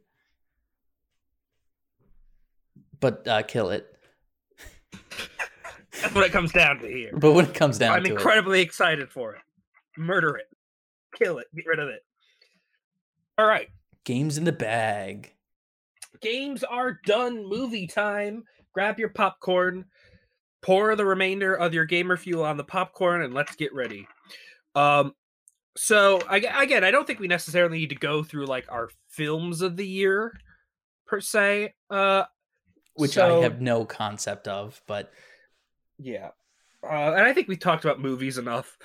[3.00, 3.92] But uh kill it.
[6.02, 7.12] That's what it comes down to here.
[7.14, 9.42] But when it comes down to I'm to it, incredibly excited for it.
[9.98, 10.48] Murder it.
[11.18, 11.48] Kill it.
[11.56, 12.02] Get rid of it.
[13.38, 13.70] All right.
[14.06, 15.34] Games in the bag.
[16.22, 17.48] Games are done.
[17.48, 18.44] Movie time.
[18.74, 19.86] Grab your popcorn.
[20.62, 24.08] Pour the remainder of your gamer fuel on the popcorn and let's get ready.
[24.74, 25.14] Um
[25.78, 29.62] so I, again, I don't think we necessarily need to go through like our films
[29.62, 30.40] of the year
[31.06, 31.74] per se.
[31.90, 32.24] Uh
[32.96, 35.12] which so- I have no concept of, but
[36.00, 36.30] Yeah.
[36.84, 38.78] Uh, and I think we talked about movies enough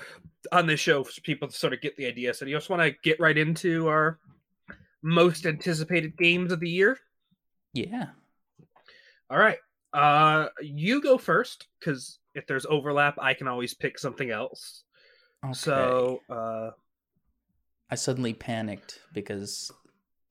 [0.53, 2.33] on this show for people to sort of get the idea.
[2.33, 4.19] So, do you just want to get right into our
[5.03, 6.99] most anticipated games of the year?
[7.73, 8.09] yeah.
[9.31, 9.59] All right.
[9.93, 14.83] Uh, you go first because if there's overlap, I can always pick something else.
[15.45, 15.53] Okay.
[15.55, 16.71] So, uh,
[17.91, 19.71] I suddenly panicked because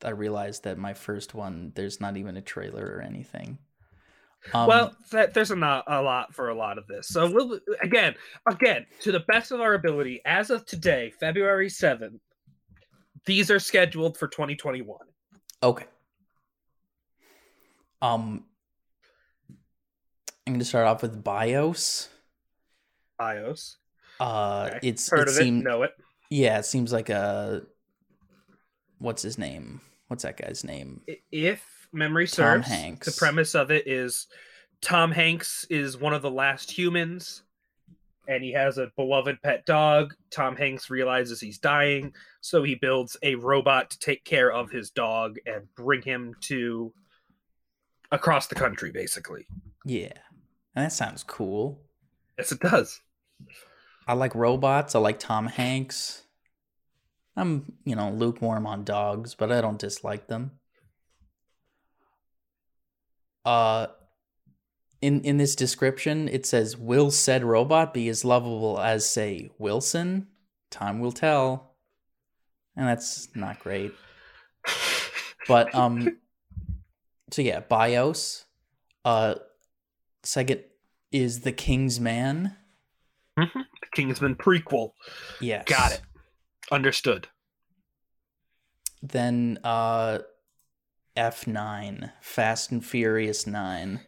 [0.03, 3.58] I realized that my first one there's not even a trailer or anything.
[4.53, 7.08] Um, well, that, there's a, not, a lot for a lot of this.
[7.08, 12.19] So, we'll again, again, to the best of our ability, as of today, February 7th,
[13.25, 14.97] these are scheduled for 2021.
[15.63, 15.86] okay.
[18.01, 18.45] Um,
[20.47, 22.08] I'm going to start off with BIOS.
[23.17, 23.77] BIOS.
[24.21, 24.88] Uh, Okay.
[24.88, 25.69] it's Heard it of seemed it?
[25.69, 25.91] Know it.
[26.29, 27.63] yeah, it seems like a
[28.99, 29.82] what's his name?
[30.08, 31.01] What's that guy's name?
[31.32, 31.62] If
[31.93, 33.08] memory Tom serves, Hanks.
[33.13, 34.27] the premise of it is
[34.82, 37.43] Tom Hanks is one of the last humans
[38.30, 40.13] and he has a beloved pet dog.
[40.30, 44.92] Tom Hanks realizes he's dying, so he builds a robot to take care of his
[44.92, 46.94] dog and bring him to
[48.12, 49.48] across the country, basically.
[49.84, 50.13] Yeah,
[50.76, 51.82] and that sounds cool.
[52.38, 53.01] Yes, it does.
[54.08, 54.93] I like robots.
[54.93, 56.24] I like Tom Hanks.
[57.36, 60.51] I'm, you know, lukewarm on dogs, but I don't dislike them.
[63.43, 63.88] Uh
[65.02, 70.28] in in this description it says will said robot be as lovable as say Wilson?
[70.70, 71.76] Time will tell.
[72.76, 73.93] And that's not great.
[75.47, 76.18] But um
[77.32, 78.45] so yeah, BIOS.
[79.06, 79.36] Uh
[80.24, 80.64] second
[81.12, 82.56] is The King's Man.
[83.36, 83.47] the
[83.93, 84.91] Kingsman prequel.
[85.39, 85.66] Yes.
[85.66, 86.02] Got it.
[86.72, 87.28] Understood.
[89.02, 90.20] Then uh
[91.18, 94.00] F9, Fast and Furious 9.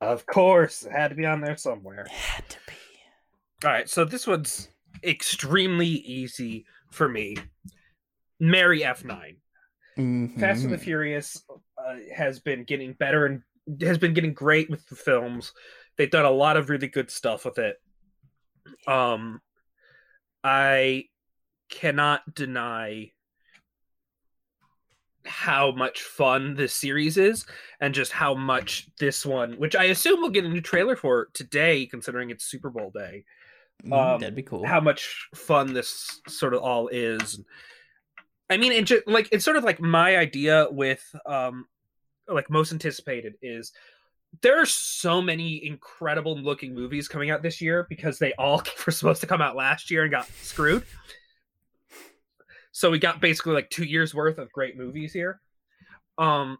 [0.00, 2.02] Of course, it had to be on there somewhere.
[2.02, 3.66] It had to be.
[3.66, 4.68] All right, so this one's
[5.02, 7.36] extremely easy for me.
[8.38, 9.36] Marry F9.
[9.96, 10.38] Mhm.
[10.38, 11.42] Fast and the Furious
[11.78, 13.42] uh, has been getting better and
[13.80, 15.52] has been getting great with the films.
[15.96, 17.80] They've done a lot of really good stuff with it.
[18.86, 19.40] Um,
[20.44, 21.08] I
[21.70, 23.12] cannot deny
[25.26, 27.44] how much fun this series is
[27.80, 31.28] and just how much this one which i assume we'll get a new trailer for
[31.34, 33.24] today considering it's super bowl day.
[33.84, 34.66] Mhm, um, That'd be cool.
[34.66, 37.40] how much fun this sort of all is.
[38.48, 41.66] I mean it just like it's sort of like my idea with um
[42.26, 43.72] like most anticipated is
[44.42, 48.92] there are so many incredible looking movies coming out this year because they all were
[48.92, 50.84] supposed to come out last year and got screwed
[52.76, 55.40] so we got basically like two years worth of great movies here.
[56.18, 56.58] Um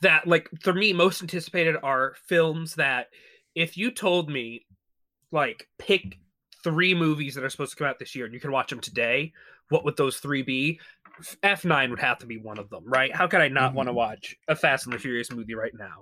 [0.00, 3.08] that like for me most anticipated are films that
[3.56, 4.64] if you told me
[5.32, 6.18] like pick
[6.62, 8.78] three movies that are supposed to come out this year and you can watch them
[8.78, 9.32] today
[9.70, 10.78] what would those three be?
[11.42, 13.12] F9 would have to be one of them right?
[13.14, 16.00] How could i not want to watch a fast and the furious movie right now?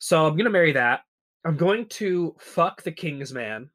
[0.00, 1.02] So i'm gonna marry that.
[1.44, 3.70] I'm going to fuck the king's man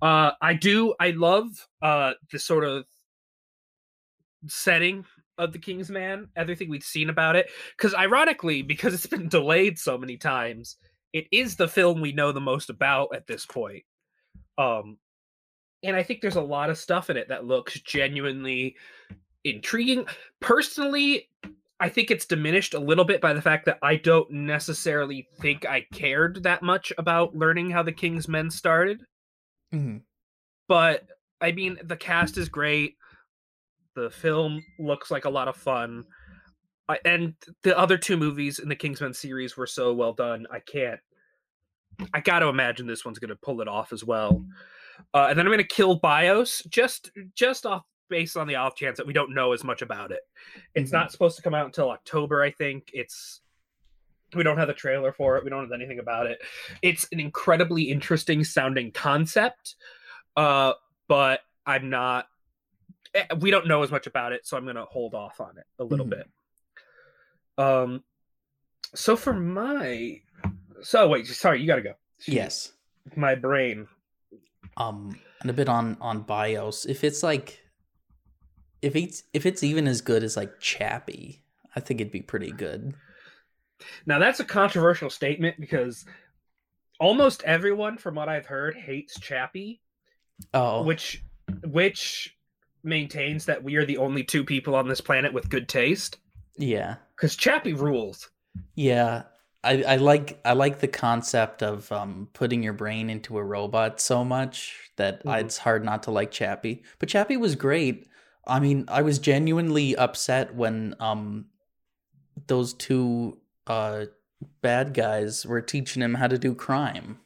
[0.00, 1.48] uh i do i love
[1.82, 2.84] uh the sort of
[4.46, 5.04] setting
[5.38, 9.78] of the king's man everything we've seen about it because ironically because it's been delayed
[9.78, 10.76] so many times
[11.12, 13.82] it is the film we know the most about at this point
[14.58, 14.98] um
[15.82, 18.76] and i think there's a lot of stuff in it that looks genuinely
[19.44, 20.04] intriguing
[20.40, 21.28] personally
[21.80, 25.64] i think it's diminished a little bit by the fact that i don't necessarily think
[25.66, 29.00] i cared that much about learning how the king's men started
[29.72, 30.02] Mhm.
[30.68, 31.06] but
[31.40, 32.96] I mean, the cast is great.
[33.98, 36.04] The film looks like a lot of fun.
[36.88, 37.34] I, and
[37.64, 40.46] the other two movies in the Kingsman series were so well done.
[40.50, 41.00] I can't.
[42.14, 44.44] I got to imagine this one's going to pull it off as well.
[45.12, 48.74] Uh, and then I'm going to kill Bios just just off based on the off
[48.76, 50.20] chance that we don't know as much about it.
[50.74, 50.94] It's Mhm.
[50.94, 52.90] not supposed to come out until October, I think.
[52.94, 53.40] It's
[54.34, 55.44] we don't have the trailer for it.
[55.44, 56.38] We don't have anything about it.
[56.82, 59.74] It's an incredibly interesting sounding concept.
[60.36, 60.74] Uh,
[61.08, 62.28] but I'm not.
[63.14, 65.56] Eh, We don't know as much about it, so I'm going to hold off on
[65.58, 66.10] it a little Mhm.
[66.10, 66.30] bit.
[67.56, 68.04] Um,
[68.94, 70.20] so for my,
[70.82, 71.94] so wait, sorry, you got to go.
[72.26, 72.72] Yes.
[73.16, 73.88] my brain.
[74.76, 76.84] Um, and a bit on on Bios.
[76.84, 77.60] If it's like,
[78.82, 81.42] if it's if it's even as good as like Chappie,
[81.74, 82.94] I think it'd be pretty good.
[84.06, 86.04] Now that's a controversial statement because
[87.00, 89.80] almost everyone, from what I've heard, hates Chappie,
[90.54, 91.24] Oh, which
[91.64, 92.36] which
[92.82, 96.18] maintains that we are the only two people on this planet with good taste.
[96.56, 98.30] yeah, Because Chappie rules.
[98.74, 99.24] yeah.
[99.64, 104.00] I, I like I like the concept of um putting your brain into a robot
[104.00, 105.40] so much that Mhm.
[105.40, 106.84] it's hard not to like Chappie.
[107.00, 108.06] But Chappie was great.
[108.46, 111.46] I mean, I was genuinely upset when um
[112.46, 114.06] those two uh
[114.62, 117.18] bad guys were teaching him how to do crime.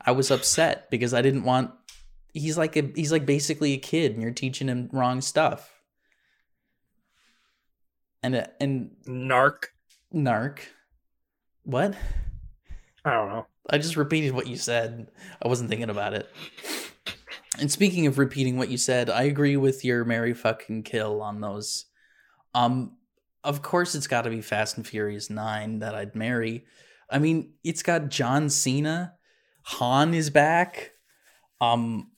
[0.00, 1.70] I was upset because I didn't want
[2.38, 5.70] he's like a he's like basically a kid and you're teaching him wrong stuff.
[8.22, 9.66] And uh, and Narc.
[10.14, 10.60] narc
[11.64, 11.94] what?
[13.04, 13.46] I don't know.
[13.70, 15.10] I just repeated what you said.
[15.42, 16.28] I wasn't thinking about it.
[17.58, 21.40] And speaking of repeating what you said, I agree with your Marry fucking kill on
[21.40, 21.86] those.
[22.54, 22.96] Um,
[23.44, 26.66] of course, it's got to be Fast and Furious Nine that I'd marry.
[27.10, 29.14] I mean, it's got John Cena,
[29.64, 30.92] Han is back.
[31.60, 32.10] Um,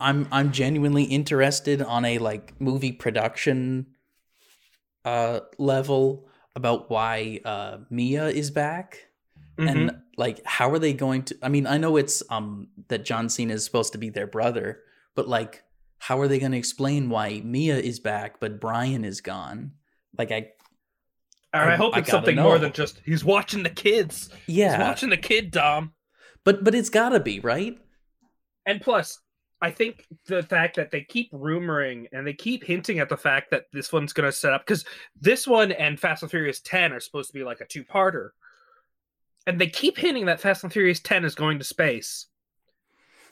[0.00, 3.86] I'm I'm genuinely interested on a like movie production
[5.04, 9.08] uh level about why uh Mia is back
[9.58, 9.70] Mhm.
[9.70, 13.28] and like how are they going to i mean i know it's um that john
[13.28, 14.80] cena is supposed to be their brother
[15.14, 15.62] but like
[15.98, 19.70] how are they going to explain why mia is back but brian is gone
[20.18, 20.48] like i
[21.52, 24.28] I, I- hope I it's gotta something more than just he's watching the kids.
[24.44, 25.92] He's yeah watching the kid, Dom.
[26.44, 27.78] but but it's gotta be right
[28.66, 29.20] And plus,
[29.60, 33.50] I think the fact that they keep rumoring and they keep hinting at the fact
[33.50, 34.84] that this one's going to set up because
[35.18, 38.30] this one and Fast and Furious 10 are supposed to be like a two parter.
[39.46, 42.26] And they keep hinting that Fast and Furious 10 is going to space.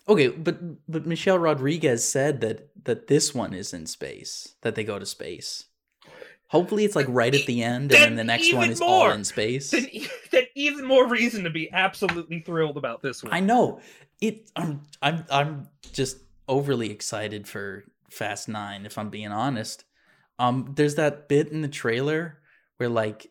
[0.08, 0.58] okay but
[0.88, 5.06] but michelle rodriguez said that that this one is in space that they go to
[5.06, 5.66] space
[6.52, 9.24] hopefully it's like right at the end and then the next one is all in
[9.24, 9.88] space Then,
[10.30, 13.32] then even more reason to be absolutely thrilled about this one.
[13.32, 13.80] I know
[14.20, 14.50] it.
[14.54, 18.86] I'm I'm I'm just overly excited for Fast Nine.
[18.86, 19.84] If I'm being honest,
[20.38, 22.38] um, there's that bit in the trailer
[22.76, 23.30] where like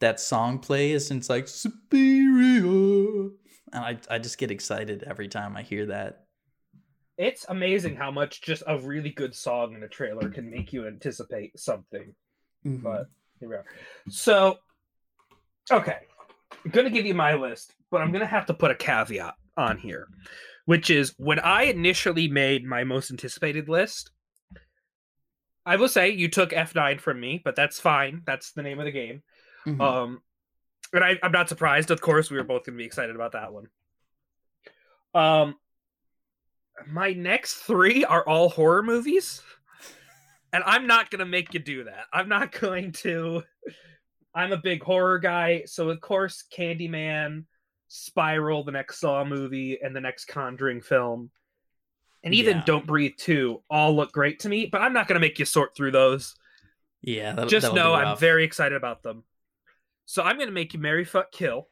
[0.00, 3.30] that song plays and it's like superior,
[3.72, 6.26] and I I just get excited every time I hear that.
[7.22, 10.88] It's amazing how much just a really good song in a trailer can make you
[10.88, 12.14] anticipate something.
[12.66, 12.82] Mhm.
[12.82, 13.06] But
[13.38, 13.64] here we are.
[14.08, 14.58] So,
[15.70, 15.98] okay,
[16.64, 19.78] I'm gonna give you my list, but I'm gonna have to put a caveat on
[19.78, 20.08] here,
[20.64, 24.10] which is when I initially made my most anticipated list.
[25.64, 28.22] I will say you took F9 from me, but that's fine.
[28.24, 29.22] That's the name of the game.
[29.64, 29.80] Mhm.
[29.80, 30.22] Um,
[30.92, 31.92] and I, I'm not surprised.
[31.92, 33.68] Of course, we were both going to be excited about that one.
[35.14, 35.56] Um,
[36.88, 39.42] my next three are all horror movies,
[40.52, 42.06] and I'm not going to make you do that.
[42.12, 43.42] I'm not going to.
[44.34, 47.44] I'm a big horror guy, so of course, Candyman,
[47.88, 51.30] Spiral, the next Saw movie, and the next Conjuring film,
[52.24, 52.64] and even Yeah.
[52.64, 54.66] Don't Breathe 2 all look great to me.
[54.66, 56.34] But I'm not going to make you sort through those
[57.02, 59.24] yeah, that'll, just that'll know I'm very excited about them.
[60.06, 61.68] So I'm gonna make you Marry Fuck Kill.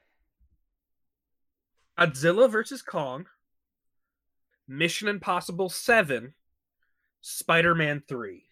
[1.98, 3.26] Godzilla versus Kong.
[4.70, 6.32] Mission Impossible 7.
[7.22, 8.44] Spider-Man 3.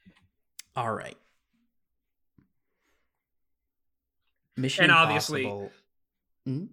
[0.77, 1.17] All right.
[4.57, 5.45] Mission And obviously-
[6.47, 6.69] Mm?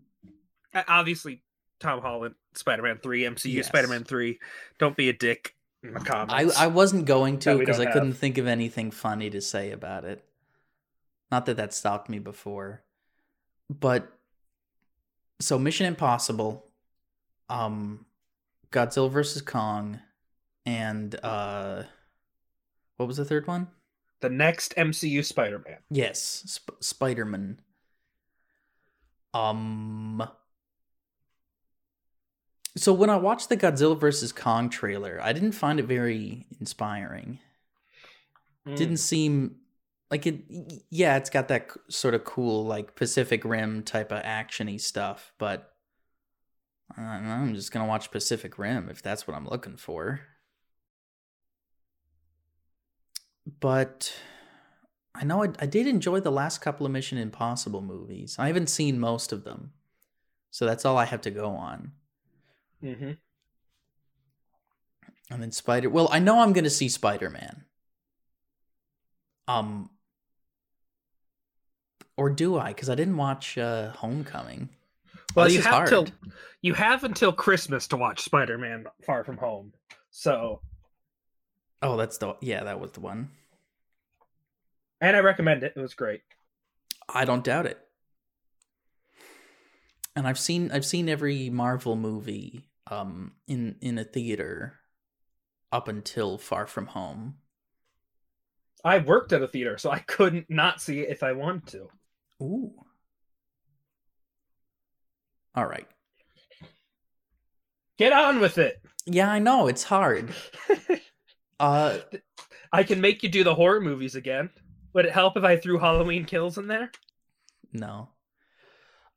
[0.73, 1.41] Uh, Obviously,
[1.79, 3.67] Tom Holland, Spider-Man 3, MCU Yes.
[3.67, 4.39] Spider-Man 3.
[4.79, 6.57] Don't be a dick in the I, comments.
[6.57, 10.03] I wasn't going to because don't I couldn't think of anything funny to say about
[10.05, 10.23] it.
[11.31, 12.83] Not that that stopped me before,
[13.69, 14.11] but
[15.39, 16.65] so Mission Impossible,
[17.49, 18.05] um,
[18.75, 19.99] Godzilla versus Kong,
[20.65, 21.83] and uh,
[22.97, 23.67] what was the third one?
[24.21, 25.77] the next MCU Spider-Man.
[25.91, 27.59] Yes, Sp- Spider Man.
[29.33, 30.27] Um.
[32.77, 37.39] So when I watched the Godzilla vs Kong trailer, I didn't find it very inspiring.
[38.67, 38.75] Mm.
[38.75, 39.57] Didn't seem
[40.09, 40.41] like it.
[40.89, 45.45] Yeah, it's got that sort of cool like Pacific Rim type of actiony stuff, but
[45.49, 45.74] I don't know,
[46.97, 50.21] I'm just gonna watch Pacific Rim if that's what I'm looking for.
[53.59, 54.13] But
[55.13, 58.35] I know I, I did enjoy the last couple of Mission Impossible movies.
[58.39, 59.71] I haven't seen most of them,
[60.51, 61.91] so that's all I have to go on.
[62.83, 63.17] Mhm.
[65.29, 65.89] And then Spider.
[65.89, 67.65] Well, I know I'm gonna see Spider Man.
[69.47, 69.89] Um.
[72.17, 72.69] Or do I?
[72.69, 74.69] Because I didn't watch uh, Homecoming.
[75.35, 75.87] Well, this you have hard.
[75.89, 76.07] till
[76.61, 79.73] you have until Christmas to watch Spider-Man Far From Home.
[80.11, 80.61] So,
[81.81, 83.29] Oh, that's the yeah, that was the one.
[85.01, 85.73] and I recommend it.
[85.75, 86.21] It was great.
[87.13, 87.77] I don't doubt it.
[90.15, 94.79] And I've seen I've seen every Marvel movie um in in a theater
[95.71, 97.35] up until Far From Home.
[98.83, 101.89] I worked at a theater, so I couldn't not see it if I wanted to.
[102.41, 102.71] Ooh.
[105.55, 105.87] All right.
[107.97, 108.81] Get on with it.
[109.05, 110.33] Yeah, I know it's hard.
[111.57, 111.99] Uh
[112.73, 114.49] I can make you do the horror movies again.
[114.91, 116.91] Would it help if I threw Halloween Kills in there?
[117.71, 118.09] no.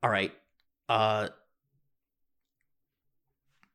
[0.05, 0.33] All right.
[0.89, 1.31] Uh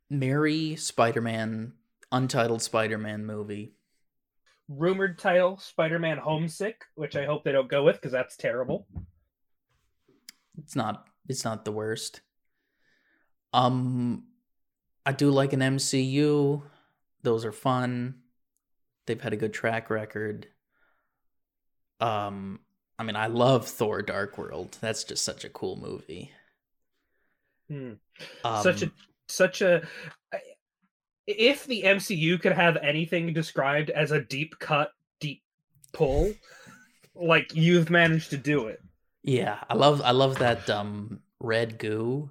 [0.09, 1.73] Marry Spider-Man
[2.09, 3.73] untitled Spider-Man movie.
[4.69, 8.87] Rumored title Spider-Man Homesick, which I hope they don't go with because that's terrible.
[10.57, 12.21] It's not it's not the worst.
[13.53, 14.23] Um
[15.05, 16.63] I do like an MCU.
[17.23, 18.15] Those are fun.
[19.05, 20.47] They've had a good track record.
[21.99, 22.59] Um
[22.97, 24.77] I mean I love Thor Dark World.
[24.81, 26.31] That's just such a cool movie.
[27.69, 27.93] Hmm.
[28.43, 28.91] Um, such a
[29.27, 29.87] such a
[31.27, 35.41] if the MCU could have anything described as a deep cut, deep
[35.93, 36.33] pull,
[37.15, 38.81] like you've managed to do it.
[39.23, 42.29] Yeah, I love I love that um red goo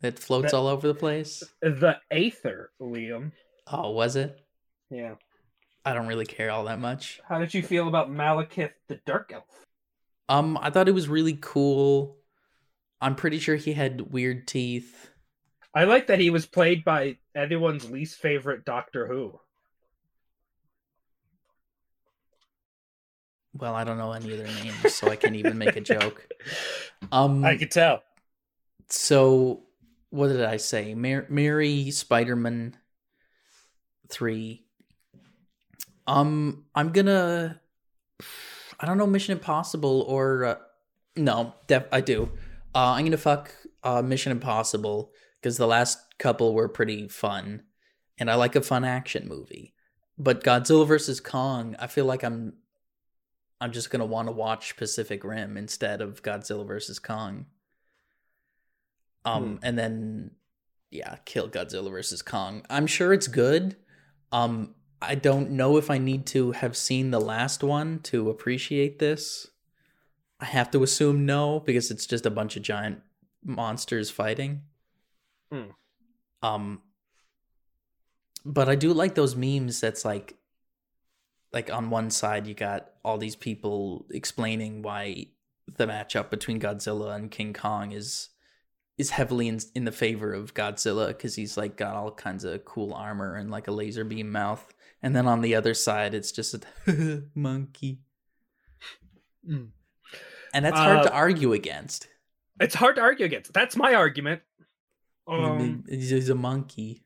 [0.00, 1.42] that floats all over the place.
[1.60, 3.32] The Aether, Liam.
[3.66, 4.38] Oh, was it?
[4.90, 5.14] Yeah.
[5.84, 7.20] I don't really care all that much.
[7.28, 9.44] How did you feel about Malekith the Dark Elf?
[10.28, 12.16] Um, I thought it was really cool.
[13.00, 15.10] I'm pretty sure he had weird teeth.
[15.74, 19.38] I like that he was played by everyone's least favorite Doctor Who.
[23.54, 26.26] Well, I don't know any of their names, so I can't even make a joke.
[27.12, 28.02] Um, I could tell.
[28.88, 29.62] so
[30.16, 30.94] what did I say?
[30.94, 32.76] Mar- Marry Spider-Man
[34.08, 34.64] three.
[36.06, 37.60] Um, I'm gonna.
[38.80, 40.56] I don't know Mission Impossible or uh,
[41.16, 42.30] no, def- I do.
[42.74, 43.52] Uh, I'm gonna fuck
[43.84, 47.64] uh, Mission Impossible because the last couple were pretty fun,
[48.18, 49.74] and I like a fun action movie.
[50.18, 52.54] But Godzilla versus Kong, I feel like I'm,
[53.60, 57.46] I'm just gonna want to watch Pacific Rim instead of Godzilla versus Kong.
[59.26, 59.56] Um, Hmm.
[59.64, 60.30] and then,
[60.90, 62.64] yeah, kill Godzilla versus Kong.
[62.70, 63.76] I'm sure it's good,
[64.32, 68.98] Um, I don't know if I need to have seen the last one to appreciate
[68.98, 69.46] this.
[70.40, 73.02] I have to assume no because it's just a bunch of giant
[73.44, 74.62] monsters fighting.
[75.52, 75.70] Hmm.
[76.42, 76.82] Um,
[78.44, 79.80] but I do like those memes.
[79.80, 80.36] That's like,
[81.52, 85.26] like on one side you got all these people explaining why
[85.76, 88.30] the matchup between Godzilla and King Kong is
[88.98, 92.64] is heavily in in the favor of Godzilla because he's like got all kinds of
[92.64, 94.72] cool armor and like a laser beam mouth,
[95.02, 98.00] and then on the other side it's just a monkey,
[99.48, 99.68] Mm.
[100.54, 102.08] and that's hard Uh, to argue against.
[102.60, 103.52] It's hard to argue against.
[103.52, 104.42] That's my argument.
[105.28, 107.04] Um, he's he's a monkey.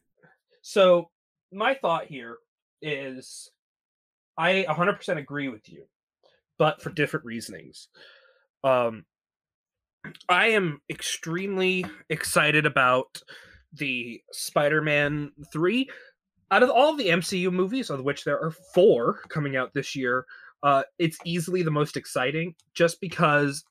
[0.62, 1.10] so
[1.52, 2.36] my thought here
[2.82, 3.50] is
[4.38, 5.84] I 100% agree with you,
[6.58, 7.88] but for different reasonings.
[8.62, 9.04] Um,
[10.28, 13.22] I am extremely excited about
[13.72, 15.88] the Spider-Man 3.
[16.50, 20.26] Out of all the MCU movies, of which there are four coming out this year,
[20.62, 23.64] uh, it's easily the most exciting just because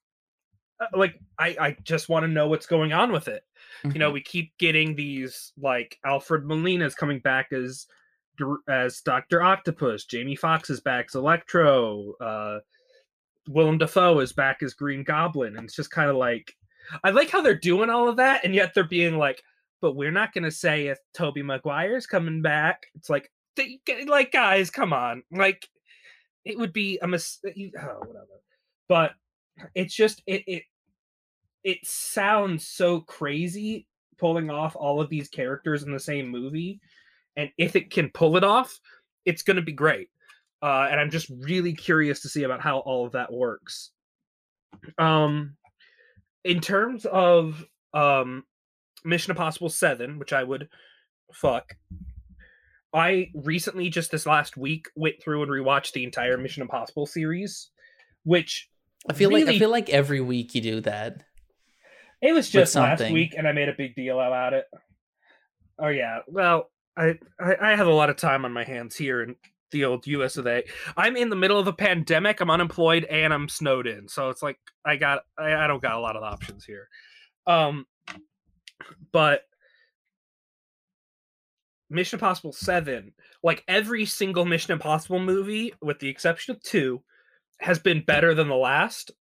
[0.79, 3.43] uh, like I, I just want to know what's going on with it
[3.83, 3.99] you Mm-hmm.
[3.99, 7.85] know we keep getting these like alfred molina's coming back as
[8.37, 12.59] Dr- as dr octopus jamie foxx is back as electro uh
[13.49, 16.55] willem dafoe is back as green goblin and it's just kind of like
[17.03, 19.43] i like how they're doing all of that and yet they're being like
[19.81, 22.87] but we're not going to say if tobey maguire's coming back.
[22.95, 25.23] It's like they- like guys come on.
[25.31, 25.67] Like
[26.45, 28.41] it would be a mistake oh, whatever.
[28.87, 29.11] But
[29.75, 30.63] it's just it it
[31.63, 33.85] it sounds so crazy
[34.17, 36.79] pulling off all of these characters in the same movie
[37.35, 38.79] and if it can pull it off
[39.25, 40.09] it's going to be great
[40.61, 43.91] uh, and i'm just really curious to see about how all of that works
[44.97, 45.55] um
[46.43, 48.43] in terms of um
[49.03, 50.69] mission impossible 7 which i would
[51.33, 51.75] fuck
[52.93, 57.69] i recently just this last week went through and rewatched the entire mission impossible series
[58.23, 58.69] which
[59.07, 61.23] I feel like I feel like every week you do that.
[62.21, 64.65] It was just last week, and I made a big deal about it.
[65.77, 69.23] Oh yeah, well, I, I I have a lot of time on my hands here
[69.23, 69.35] in
[69.71, 70.37] the old U.S.
[70.37, 70.63] of A.
[70.97, 72.41] I'm in the middle of a pandemic.
[72.41, 75.95] I'm unemployed and I'm snowed in, so it's like I got I, I don't got
[75.95, 76.87] a lot of options here.
[77.47, 77.85] Um,
[79.11, 79.43] but
[81.89, 83.13] Mission Impossible Seven,
[83.43, 87.01] like every single Mission Impossible movie, with the exception of two,
[87.59, 89.11] has been better than the last.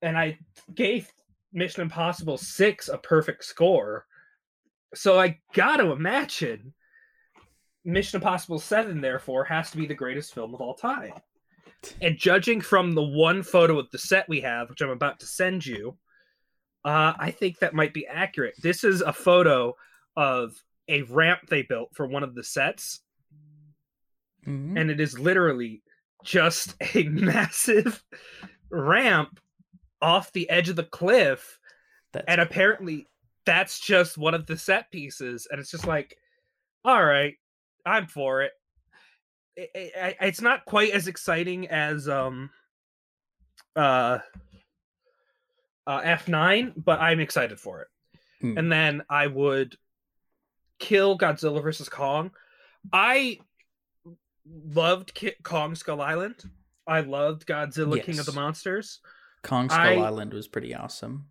[0.00, 0.38] And I
[0.74, 1.12] gave
[1.52, 4.06] Mission Impossible 6 a perfect score.
[4.94, 6.72] So I got to imagine
[7.84, 11.12] Mission Impossible 7 therefore has to be the greatest film of all time.
[12.00, 15.26] And judging from the one photo of the set we have, which I'm about to
[15.26, 15.96] send you,
[16.84, 18.54] uh, I think that might be accurate.
[18.62, 19.74] This is a photo
[20.16, 20.54] of
[20.88, 23.00] a ramp they built for one of the sets,
[24.46, 24.78] Mhm.
[24.80, 25.82] and it is literally
[26.24, 28.02] just a massive
[28.70, 29.40] ramp
[30.00, 31.58] off the edge of the cliff
[32.12, 33.06] That's and apparently
[33.44, 36.16] that's just one of the set pieces and it's just like
[36.84, 37.36] all right
[37.88, 38.52] i'm for it.
[39.58, 42.50] I- I- I- it's not quite as exciting as um
[43.76, 44.18] uh
[45.86, 47.88] uh f9 but i'm excited for it.
[48.40, 48.58] Hmm.
[48.58, 49.76] and then i would
[50.78, 52.30] kill godzilla versus kong.
[52.92, 53.40] I
[54.46, 56.36] loved Ki- kong skull island.
[56.86, 59.00] I loved godzilla king of the monsters.
[59.42, 61.26] Kong Skull I- Island was pretty awesome.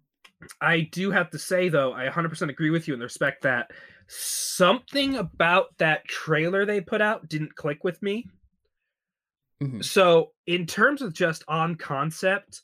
[0.61, 3.71] I do have to say though, I 100% agree with you in the respect that
[4.07, 8.27] something about that trailer they put out didn't click with me.
[9.61, 9.83] Mhm.
[9.83, 12.61] So, in terms of just on concept,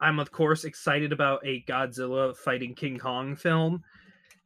[0.00, 3.82] I'm of course excited about a Godzilla fighting King Kong film.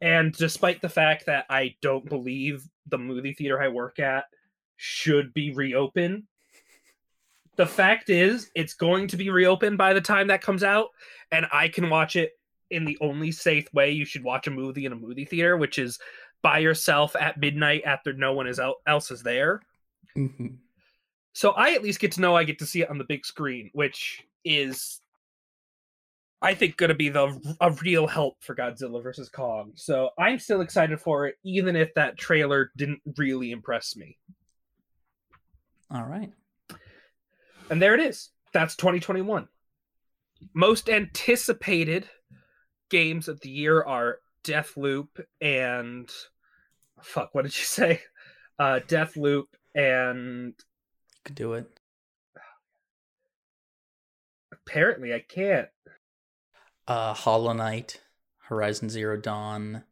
[0.00, 4.24] And despite the fact that I don't believe the movie theater I work at
[4.76, 6.24] should be reopened,
[7.56, 10.88] the fact is it's going to be reopened by the time that comes out,
[11.30, 12.32] and I can watch it
[12.72, 15.78] in the only safe way you should watch a movie in a movie theater, which
[15.78, 15.98] is
[16.42, 19.60] by yourself at midnight after no one is el- else is there.
[20.16, 20.58] Mhm.
[21.32, 23.24] So I at least get to know I get to see it on the big
[23.24, 25.00] screen, which is
[26.42, 29.72] I think going to be the a real help for Godzilla versus Kong.
[29.76, 34.18] So I'm still excited for it even if that trailer didn't really impress me.
[35.90, 36.32] All right.
[37.70, 38.30] And there it is.
[38.52, 39.46] That's 2021.
[40.52, 42.10] Most anticipated
[42.92, 45.08] games of the year are Deathloop
[45.40, 46.08] and
[47.02, 48.00] fuck, what did you say?
[48.58, 51.66] Uh Deathloop and You could do it.
[54.52, 55.68] apparently I can't.
[56.86, 58.00] Uh, Hollow Knight,
[58.38, 59.84] Horizon Zero Dawn.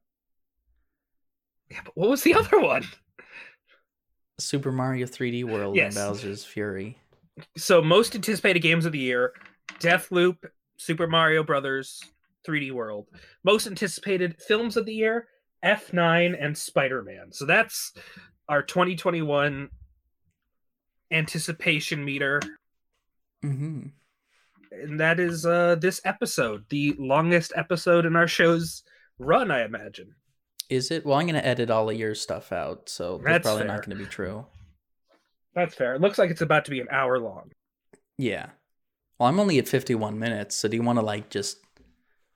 [1.70, 2.84] Yeah, but what was the other one?
[4.38, 5.94] Super Mario 3D World Yes.
[5.96, 6.98] and Bowser's Fury.
[7.56, 9.32] So most anticipated games of the year:
[9.78, 10.36] Deathloop,
[10.78, 12.02] Super Mario Brothers,
[12.46, 13.06] 3D World.
[13.44, 15.28] Most anticipated films of the year:
[15.64, 17.32] F9 and Spider-Man.
[17.32, 17.92] So that's
[18.48, 19.68] our 2021
[21.12, 22.40] anticipation meter
[23.42, 23.82] hmm
[24.70, 28.84] and that is uh this episode the longest episode in our show's
[29.18, 30.14] run i imagine
[30.68, 31.04] Is it?
[31.04, 33.72] Well, I'm going to edit all of your stuff out, so that's, That's probably fair.
[33.72, 34.46] not going to be true.
[35.52, 37.50] that's fair it looks like it's about to be an hour long
[38.16, 38.50] Yeah.
[39.18, 41.58] Well, I'm only at 51 minutes, so do you want to like just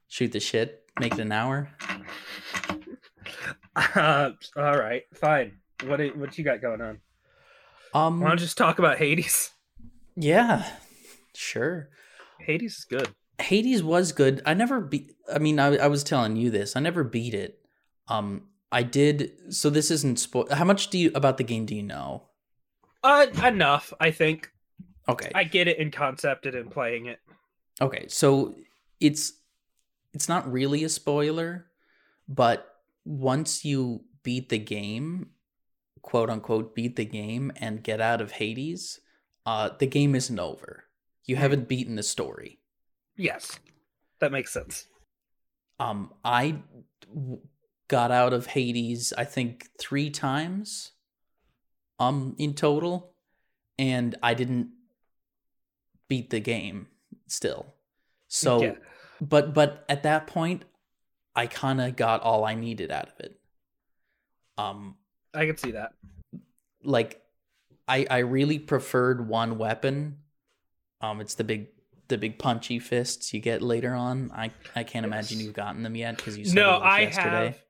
[0.09, 1.71] shoot the shit, make it an hour?
[3.77, 7.01] uh, all right fine what do- what you got going on
[7.93, 9.51] Um, want to just talk about hades
[10.17, 10.65] yeah,
[11.35, 11.89] sure.
[12.39, 14.43] hades is good Hades was good.
[14.47, 15.11] I never beat.
[15.31, 16.77] I mean, I, I was telling you this.
[16.77, 17.59] I never beat it.
[18.07, 19.53] Um, I did.
[19.53, 22.29] So this isn't spo- How much do you about the game do you know?
[23.03, 24.51] uh enough i think
[25.09, 25.33] Okay.
[25.35, 27.19] i get it in concept and in playing it
[27.83, 28.55] Okay, so
[29.01, 29.33] it's
[30.15, 31.67] it's not really a spoiler,
[32.29, 32.67] but
[33.05, 35.31] once you beat the game,
[36.03, 39.01] quote unquote beat the game and get out of Hades,
[39.45, 40.85] uh the game isn't over.
[41.27, 42.61] You haven't beaten the story.
[43.17, 43.59] yes
[44.21, 44.87] that makes sense
[45.79, 46.63] Um I
[47.09, 47.41] w-
[47.89, 50.93] got out of Hades I think 3 times
[51.99, 53.13] um in total
[53.79, 54.71] and I didn't
[56.09, 56.89] beat the game
[57.27, 57.75] still.
[58.29, 58.75] So Yeah.
[59.21, 60.65] But but at that point
[61.35, 63.39] i kind of got all i needed out of it.
[64.59, 64.97] Um
[65.35, 65.93] i can see that.
[66.83, 67.21] like
[67.89, 70.19] i i really preferred one weapon.
[71.01, 71.69] Um it's the big
[72.09, 74.31] the big punchy fists you get later on.
[74.35, 77.47] I i can't imagine you've gotten them yet because you said no i yesterday.
[77.47, 77.63] have.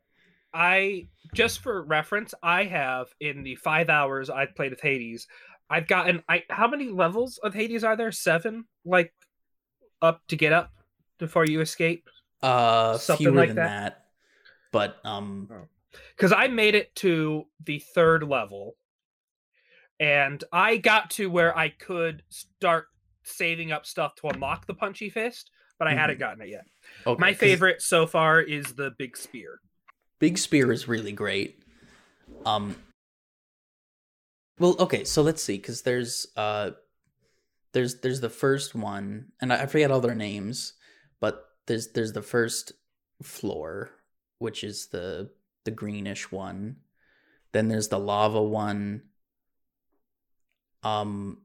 [0.52, 5.26] I just for reference i have in the five hours i've played with hades
[5.70, 8.12] i've gotten i how many levels of hades are there?
[8.12, 8.66] Seven?
[8.84, 9.12] Like
[10.02, 10.70] up to get up
[11.18, 12.08] before you escape
[12.42, 13.68] uh something fewer like than that?
[13.68, 14.04] that.
[14.72, 15.48] but um
[16.16, 18.76] because i made it to the third level
[20.00, 22.86] and i got to where i could start
[23.22, 26.66] saving up stuff to unlock the punchy fist but i hadn't gotten it yet
[27.06, 29.60] okay, my favorite so far is the big spear
[30.24, 31.62] Big Spear is really great.
[32.46, 32.76] Um
[34.58, 36.70] Well, okay, so let's see cuz there's uh
[37.72, 40.74] there's there's the first one and I I forget all their names,
[41.24, 42.72] but there's there's the first
[43.22, 43.88] floor
[44.40, 45.30] which is the
[45.64, 46.76] the greenish one.
[47.52, 49.04] Then there's the lava one.
[50.82, 51.38] Um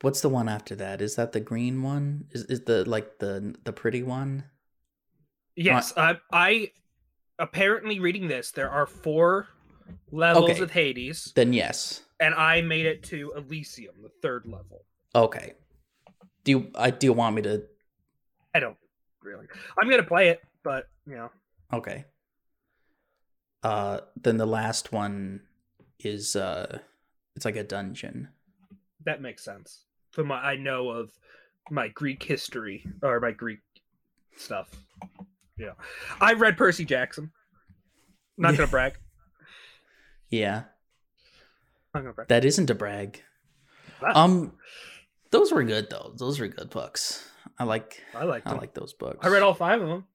[0.00, 1.02] What's the one after that?
[1.02, 2.24] Is that the green one?
[2.30, 4.44] Is is the like the the pretty one?
[5.54, 6.70] Yes, I, I
[7.38, 8.50] apparently reading this.
[8.50, 9.48] There are four
[10.10, 10.60] levels Okay.
[10.60, 12.00] with Hades, Then yes.
[12.18, 14.86] and I made it to Elysium, the third level.
[15.14, 15.52] Okay.
[16.44, 17.64] Do you I do you want me to
[18.54, 18.76] I don't
[19.22, 19.46] really.
[19.80, 21.30] I'm gonna play it, but you know,
[21.72, 22.04] okay.
[23.62, 25.42] Uh then the last one
[26.00, 26.78] is uh
[27.36, 28.28] it's like a dungeon.
[29.04, 29.84] that makes sense.
[30.10, 31.10] From what I know of
[31.70, 33.60] my Greek history or my Greek
[34.36, 34.68] stuff.
[35.56, 35.72] Yeah,
[36.20, 37.30] I read Percy Jackson.
[38.36, 38.94] Not gonna brag.
[40.28, 40.64] Yeah.
[41.94, 42.28] Gonna brag.
[42.28, 43.22] That isn't a brag.
[44.02, 44.52] Wow, Um
[45.32, 46.12] those were good though.
[46.16, 47.28] Those were good books.
[47.58, 48.46] I like I like.
[48.46, 49.18] I like those books.
[49.22, 50.06] I read all five of them,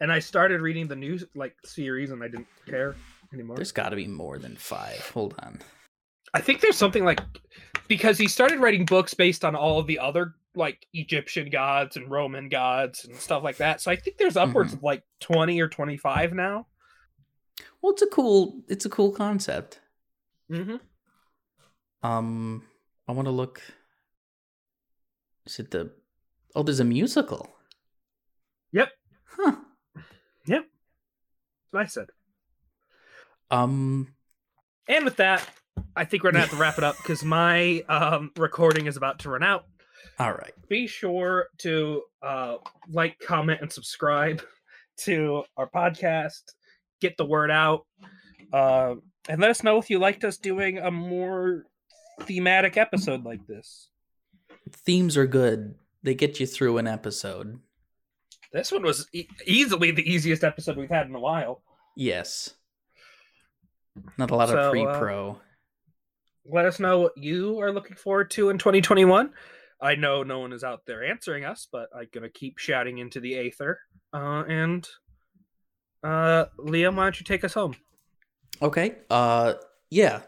[0.00, 2.96] and I started reading the new like series, and I didn't care
[3.32, 3.56] anymore.
[3.56, 5.10] There's got to be more than 5.
[5.10, 5.60] Hold on.
[6.34, 7.20] I think there's something like
[7.88, 12.10] because he started writing books based on all of the other like Egyptian gods and
[12.10, 13.80] Roman gods and stuff like that.
[13.80, 16.66] So I think there's upwards of like 20 or 25 now.
[17.80, 19.80] Well, it's a cool it's a cool concept.
[20.50, 20.76] Mm-hmm.
[22.02, 22.62] Um
[23.06, 23.60] I want to look
[25.46, 25.92] Is it the
[26.54, 27.48] Oh, there's a musical.
[28.72, 28.90] Yep.
[29.24, 29.56] Huh.
[31.74, 32.08] I said.
[33.50, 34.14] Um
[34.88, 35.48] And with that,
[35.96, 39.20] I think we're gonna have to wrap it up because my um, recording is about
[39.20, 39.64] to run out.
[40.18, 40.52] all right.
[40.68, 42.56] Be sure to uh,
[42.88, 44.42] like, comment, and subscribe
[44.98, 46.42] to our podcast.
[47.00, 47.86] Get the word out,
[48.52, 48.94] uh,
[49.28, 51.64] and let us know if you liked us doing a more
[52.20, 53.88] thematic episode like this.
[54.72, 55.74] Themes are good.
[56.02, 57.60] They get you through an episode.
[58.52, 61.62] This one was e- easily the easiest episode we've had in a while.
[61.96, 62.50] Yes.
[64.18, 65.40] Not a lot So, uh, of pre-pro.
[66.44, 69.30] Let us know what you are looking forward to in 2021.
[69.80, 73.20] I know no one is out there answering us, but I'm gonna keep shouting into
[73.20, 73.78] the aether.
[74.12, 74.88] Uh, and
[76.02, 77.74] uh, Liam, why don't you take us home?
[78.60, 78.96] Okay.
[79.10, 79.54] Uh
[79.90, 80.20] yeah.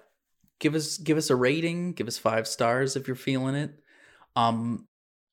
[0.61, 3.75] Give us give us a rating, give us 5 stars if you're feeling it.
[4.37, 4.87] Um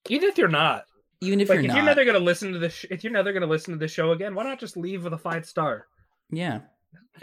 [0.10, 0.86] Even if you're not,
[1.22, 1.76] even if like you're if not.
[1.78, 4.12] you're never gonna listen to this, sh- if you're never gonna listen to this show
[4.12, 5.88] again, why not just leave with a five star?
[6.32, 6.60] yeah.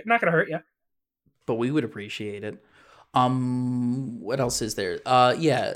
[0.05, 0.59] Not gonna hurt you.
[1.47, 2.63] but we would appreciate it.
[3.15, 5.01] Um, what else is there?
[5.07, 5.75] Uh, yeah,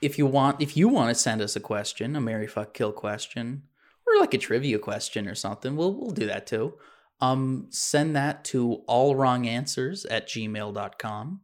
[0.00, 2.90] if you want, if you want to send us a question, a Marry Fuck Kill
[2.92, 3.62] question,
[4.06, 6.74] or like a trivia question or something, we'll we'll do that too.
[7.20, 11.40] Um, send that to allwronganswers at gmail.com.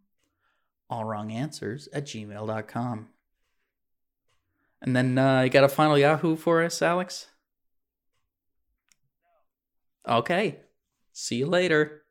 [0.91, 3.09] Allwronganswers at gmail.com.
[4.81, 7.27] And then uh, you got a final Yahoo for us, Alex?
[10.07, 10.61] Okay.
[11.13, 12.05] See you later.